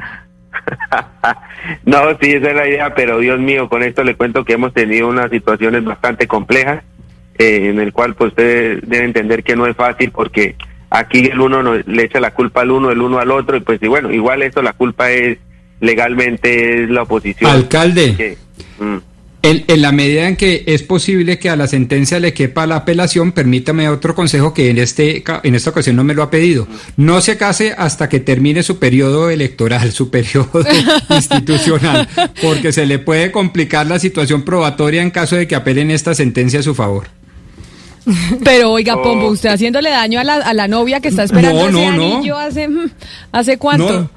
no, 1.85 2.17
sí, 2.21 2.33
esa 2.33 2.49
es 2.49 2.55
la 2.55 2.67
idea, 2.67 2.95
pero 2.95 3.19
Dios 3.19 3.39
mío, 3.39 3.69
con 3.69 3.83
esto 3.83 4.03
le 4.03 4.15
cuento 4.15 4.45
que 4.45 4.53
hemos 4.53 4.73
tenido 4.73 5.07
unas 5.07 5.29
situaciones 5.31 5.83
bastante 5.83 6.27
complejas, 6.27 6.83
eh, 7.37 7.69
en 7.69 7.79
el 7.79 7.93
cual 7.93 8.15
pues 8.15 8.29
usted 8.29 8.81
debe 8.83 9.05
entender 9.05 9.43
que 9.43 9.55
no 9.55 9.67
es 9.67 9.75
fácil 9.75 10.11
porque 10.11 10.55
aquí 10.89 11.25
el 11.25 11.39
uno 11.39 11.61
le 11.61 12.03
echa 12.03 12.19
la 12.19 12.33
culpa 12.33 12.61
al 12.61 12.71
uno, 12.71 12.91
el 12.91 13.01
uno 13.01 13.19
al 13.19 13.31
otro, 13.31 13.57
y 13.57 13.61
pues 13.61 13.81
y 13.81 13.87
bueno, 13.87 14.11
igual 14.11 14.41
eso 14.43 14.61
la 14.61 14.73
culpa 14.73 15.11
es 15.11 15.37
legalmente 15.79 16.83
es 16.83 16.89
la 16.89 17.03
oposición. 17.03 17.51
Alcalde. 17.51 18.37
Mm. 18.79 18.97
En, 19.45 19.81
la 19.81 19.91
medida 19.91 20.27
en 20.27 20.37
que 20.37 20.63
es 20.65 20.81
posible 20.81 21.37
que 21.37 21.51
a 21.51 21.55
la 21.55 21.67
sentencia 21.67 22.19
le 22.19 22.33
quepa 22.33 22.65
la 22.65 22.77
apelación, 22.77 23.31
permítame 23.31 23.87
otro 23.89 24.15
consejo 24.15 24.55
que 24.55 24.71
en, 24.71 24.79
este, 24.79 25.23
en 25.43 25.53
esta 25.53 25.69
ocasión 25.69 25.95
no 25.95 26.03
me 26.03 26.15
lo 26.15 26.23
ha 26.23 26.31
pedido. 26.31 26.67
No 26.97 27.21
se 27.21 27.37
case 27.37 27.75
hasta 27.77 28.09
que 28.09 28.19
termine 28.19 28.63
su 28.63 28.79
periodo 28.79 29.29
electoral, 29.29 29.91
su 29.91 30.09
periodo 30.15 30.63
institucional, 31.09 32.07
porque 32.41 32.71
se 32.71 32.87
le 32.87 32.97
puede 32.97 33.31
complicar 33.31 33.85
la 33.85 33.99
situación 33.99 34.41
probatoria 34.41 35.03
en 35.03 35.11
caso 35.11 35.35
de 35.35 35.47
que 35.47 35.53
apelen 35.53 35.91
esta 35.91 36.15
sentencia 36.15 36.61
a 36.61 36.63
su 36.63 36.73
favor. 36.73 37.07
Pero 38.43 38.71
oiga, 38.71 38.99
Pombo, 39.01 39.27
usted 39.27 39.49
haciéndole 39.49 39.91
daño 39.91 40.19
a 40.19 40.23
la, 40.23 40.35
a 40.37 40.53
la 40.55 40.67
novia 40.67 41.01
que 41.01 41.09
está 41.09 41.23
esperando 41.23 41.67
ese 41.67 41.85
anillo 41.85 42.35
hace, 42.37 42.67
¿hace 43.31 43.57
cuánto? 43.59 44.09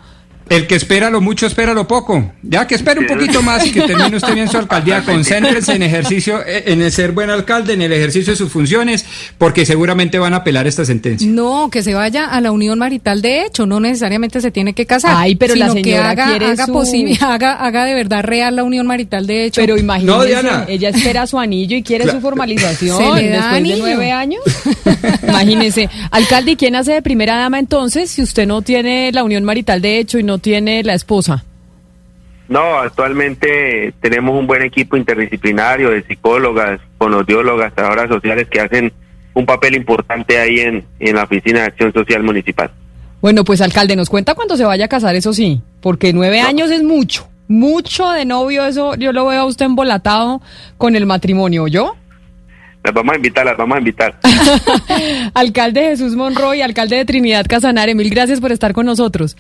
El 0.49 0.67
que 0.67 0.77
espera 0.77 1.11
lo 1.11 1.21
mucho, 1.21 1.47
espera 1.47 1.75
lo 1.75 1.87
poco. 1.87 2.33
Ya 2.43 2.67
que 2.67 2.75
espere 2.75 3.01
un 3.01 3.07
poquito 3.07 3.43
más 3.43 3.67
y 3.67 3.73
que 3.73 3.83
termine 3.83 4.17
usted 4.17 4.35
bien 4.35 4.49
su 4.49 4.57
alcaldía, 4.59 5.03
concéntrese 5.05 5.75
en 5.75 5.83
ejercicio, 5.83 6.41
eh, 6.47 6.65
en 6.67 6.81
el 6.81 6.91
ser 6.91 7.13
buen 7.13 7.29
alcalde, 7.29 7.75
en 7.75 7.83
el 7.83 7.93
ejercicio 7.93 8.33
de 8.33 8.37
sus 8.37 8.51
funciones, 8.51 9.05
porque 9.37 9.67
seguramente 9.67 10.19
van 10.19 10.33
a 10.35 10.39
apelar 10.39 10.67
esta 10.67 10.85
sentencia. 10.85 11.29
No, 11.29 11.69
que 11.71 11.83
se 11.83 11.95
vaya 11.95 12.27
a 12.27 12.41
la 12.41 12.51
unión 12.51 12.79
marital 12.79 13.21
de 13.21 13.45
hecho, 13.45 13.67
no 13.67 13.79
necesariamente 13.81 14.41
se 14.41 14.51
tiene 14.51 14.73
que 14.73 14.87
casar. 14.87 15.15
Ay, 15.17 15.35
pero 15.35 15.55
la 15.55 15.69
señora 15.69 15.83
que 15.83 15.97
haga, 15.97 16.27
quiere 16.31 16.47
haga 16.47 16.67
posible, 16.67 17.19
haga, 17.21 17.55
haga 17.55 17.85
de 17.85 17.95
verdad 17.95 18.23
real 18.23 18.57
la 18.57 18.65
unión 18.65 18.87
marital 18.87 19.27
de 19.27 19.45
hecho. 19.45 19.61
Pero 19.61 19.77
imagínese, 19.77 20.49
ella 20.69 20.89
espera 20.89 21.27
su 21.27 21.39
anillo 21.39 21.77
y 21.77 21.83
quiere 21.83 22.11
su 22.11 22.21
formalización 22.21 23.17
después 23.17 23.63
de 23.63 23.77
nueve 23.79 24.13
años. 24.13 24.41
imagínese, 25.23 25.91
alcalde, 26.11 26.53
¿y 26.53 26.57
quién 26.57 26.75
hace 26.75 26.93
de 26.93 27.03
primera 27.03 27.37
dama 27.37 27.59
entonces 27.59 28.11
si 28.11 28.23
usted 28.23 28.47
no 28.47 28.63
tiene 28.63 29.13
la 29.13 29.25
unión 29.25 29.45
marital 29.45 29.83
de 29.83 29.99
hecho 29.99 30.19
y 30.19 30.23
no 30.23 30.38
tiene 30.39 30.83
la 30.83 30.95
esposa? 30.95 31.45
No, 32.49 32.79
actualmente 32.79 33.93
tenemos 34.01 34.39
un 34.39 34.47
buen 34.47 34.63
equipo 34.63 34.97
interdisciplinario 34.97 35.91
de 35.91 36.03
psicólogas, 36.05 36.81
fonodiólogas, 36.97 37.75
trabajadoras 37.75 38.09
sociales 38.11 38.49
que 38.49 38.61
hacen 38.61 38.93
un 39.35 39.45
papel 39.45 39.77
importante 39.77 40.39
ahí 40.39 40.61
en, 40.61 40.85
en 40.99 41.17
la 41.17 41.25
Oficina 41.25 41.61
de 41.61 41.67
Acción 41.67 41.93
Social 41.93 42.23
Municipal. 42.23 42.71
Bueno, 43.21 43.45
pues 43.45 43.61
alcalde, 43.61 43.97
nos 43.97 44.09
cuenta 44.09 44.35
cuando 44.35 44.57
se 44.57 44.65
vaya 44.65 44.87
a 44.87 44.89
casar, 44.89 45.15
eso 45.15 45.33
sí, 45.33 45.61
porque 45.81 46.13
nueve 46.13 46.41
años 46.41 46.71
es 46.71 46.83
mucho, 46.83 47.29
mucho 47.49 48.09
de 48.11 48.25
novio, 48.25 48.65
eso 48.65 48.95
yo 48.95 49.13
lo 49.13 49.27
veo 49.27 49.41
a 49.41 49.45
usted 49.45 49.67
embolatado 49.67 50.41
con 50.77 50.97
el 50.97 51.05
matrimonio, 51.05 51.67
¿yo? 51.67 51.97
Las 52.85 52.95
vamos 52.95 53.13
a 53.13 53.17
invitar, 53.17 53.45
las 53.45 53.57
vamos 53.57 53.77
a 53.77 53.79
invitar. 53.81 54.19
alcalde 55.35 55.81
Jesús 55.83 56.15
Monroy, 56.15 56.63
alcalde 56.63 56.97
de 56.97 57.05
Trinidad 57.05 57.45
Casanare, 57.47 57.95
mil 57.95 58.09
gracias 58.09 58.41
por 58.41 58.53
estar 58.53 58.73
con 58.73 58.87
nosotros. 58.87 59.37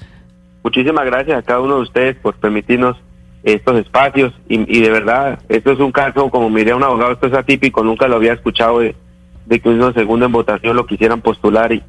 Muchísimas 0.69 1.07
gracias 1.07 1.39
a 1.39 1.43
cada 1.43 1.61
uno 1.61 1.77
de 1.77 1.81
ustedes 1.81 2.17
por 2.17 2.35
permitirnos 2.35 2.95
estos 3.43 3.81
espacios 3.81 4.35
y, 4.51 4.81
de 4.83 4.91
verdad, 4.91 5.39
esto 5.49 5.73
es 5.73 5.81
un 5.81 5.91
caso, 5.91 6.29
como 6.29 6.51
miré 6.51 6.73
a 6.73 6.77
un 6.77 6.83
abogado, 6.83 7.13
esto 7.13 7.27
es 7.27 7.33
atípico, 7.33 7.83
nunca 7.83 8.07
lo 8.07 8.17
había 8.17 8.35
escuchado 8.35 8.81
de, 8.81 8.95
que 9.49 9.67
uno 9.67 9.95
segundo 9.95 10.27
en 10.27 10.33
votación 10.33 10.77
lo 10.77 10.85
quisieran 10.85 11.23
postular 11.23 11.73
y, 11.73 11.83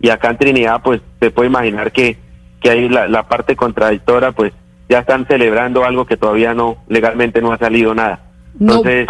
y 0.00 0.08
acá 0.08 0.30
en 0.30 0.38
Trinidad 0.38 0.80
pues 0.82 1.02
se 1.20 1.30
puede 1.30 1.50
imaginar 1.50 1.92
que, 1.92 2.16
que 2.62 2.70
hay 2.70 2.88
la, 2.88 3.28
parte 3.28 3.54
contradictora 3.54 4.32
pues 4.32 4.54
ya 4.88 5.00
están 5.00 5.26
celebrando 5.26 5.84
algo 5.84 6.06
que 6.06 6.16
todavía 6.16 6.54
no, 6.54 6.78
legalmente 6.88 7.42
no 7.42 7.52
ha 7.52 7.58
salido 7.58 7.94
nada. 7.94 8.30
Entonces, 8.58 9.08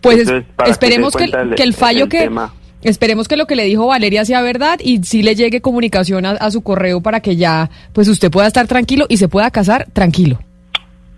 pues 0.00 0.28
esperemos 0.66 1.14
que, 1.14 1.26
el 1.62 1.74
fallo 1.74 2.08
que... 2.08 2.28
Esperemos 2.84 3.28
que 3.28 3.38
lo 3.38 3.46
que 3.46 3.56
le 3.56 3.64
dijo 3.64 3.86
Valeria 3.86 4.26
sea 4.26 4.42
verdad 4.42 4.78
y 4.82 5.02
si 5.02 5.22
le 5.22 5.34
llegue 5.34 5.62
comunicación 5.62 6.26
a, 6.26 6.50
su 6.50 6.62
correo 6.62 7.00
para 7.00 7.20
que 7.20 7.36
ya 7.36 7.70
pues 7.94 8.08
usted 8.08 8.30
pueda 8.30 8.46
estar 8.46 8.66
tranquilo 8.66 9.06
y 9.08 9.16
se 9.16 9.26
pueda 9.28 9.50
casar 9.50 9.88
tranquilo. 9.92 10.38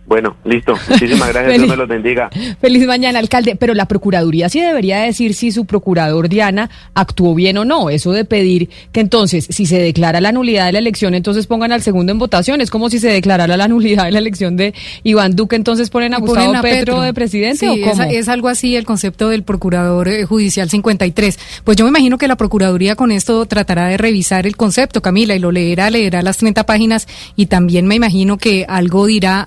Bueno, 0.06 0.36
listo. 0.44 0.74
Muchísimas 0.88 1.28
gracias. 1.28 1.54
Dios 1.58 1.68
me 1.68 1.76
los 1.76 1.88
bendiga. 1.88 2.30
Feliz 2.60 2.86
mañana, 2.86 3.18
alcalde. 3.18 3.56
Pero 3.56 3.74
la 3.74 3.86
Procuraduría 3.86 4.48
sí 4.48 4.60
debería 4.60 4.98
decir 4.98 5.34
si 5.34 5.50
su 5.50 5.64
procurador 5.64 6.28
Diana 6.28 6.70
actuó 6.94 7.34
bien 7.34 7.58
o 7.58 7.64
no. 7.64 7.90
Eso 7.90 8.12
de 8.12 8.24
pedir 8.24 8.70
que 8.92 9.00
entonces, 9.00 9.46
si 9.50 9.66
se 9.66 9.78
declara 9.78 10.20
la 10.20 10.32
nulidad 10.32 10.66
de 10.66 10.72
la 10.72 10.78
elección, 10.78 11.14
entonces 11.14 11.46
pongan 11.46 11.72
al 11.72 11.82
segundo 11.82 12.12
en 12.12 12.18
votación. 12.18 12.60
Es 12.60 12.70
como 12.70 12.88
si 12.88 12.98
se 13.00 13.08
declarara 13.08 13.56
la 13.56 13.66
nulidad 13.68 14.04
de 14.04 14.12
la 14.12 14.18
elección 14.18 14.56
de 14.56 14.74
Iván 15.02 15.34
Duque, 15.34 15.56
entonces 15.56 15.90
ponen 15.90 16.14
a 16.14 16.18
Gustavo 16.18 16.54
Petro, 16.62 17.00
de 17.00 17.12
presidente. 17.12 17.66
Sí, 17.66 17.82
Es, 18.10 18.28
algo 18.28 18.48
así 18.48 18.76
el 18.76 18.84
concepto 18.84 19.28
del 19.28 19.42
procurador 19.42 20.08
eh, 20.08 20.24
judicial 20.24 20.68
53. 20.68 21.38
Pues 21.64 21.76
yo 21.76 21.84
me 21.84 21.90
imagino 21.90 22.18
que 22.18 22.28
la 22.28 22.36
Procuraduría 22.36 22.94
con 22.96 23.10
esto 23.10 23.44
tratará 23.46 23.88
de 23.88 23.96
revisar 23.96 24.46
el 24.46 24.56
concepto, 24.56 25.02
Camila, 25.02 25.34
y 25.34 25.38
lo 25.38 25.50
leerá, 25.50 25.90
leerá 25.90 26.22
las 26.22 26.38
30 26.38 26.64
páginas 26.64 27.08
y 27.34 27.46
también 27.46 27.86
me 27.86 27.94
imagino 27.94 28.38
que 28.38 28.66
algo 28.68 29.06
dirá 29.06 29.40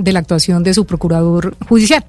de 0.00 0.12
la 0.12 0.20
actuación 0.20 0.62
de 0.62 0.74
su 0.74 0.86
procurador 0.86 1.56
judicial. 1.68 2.04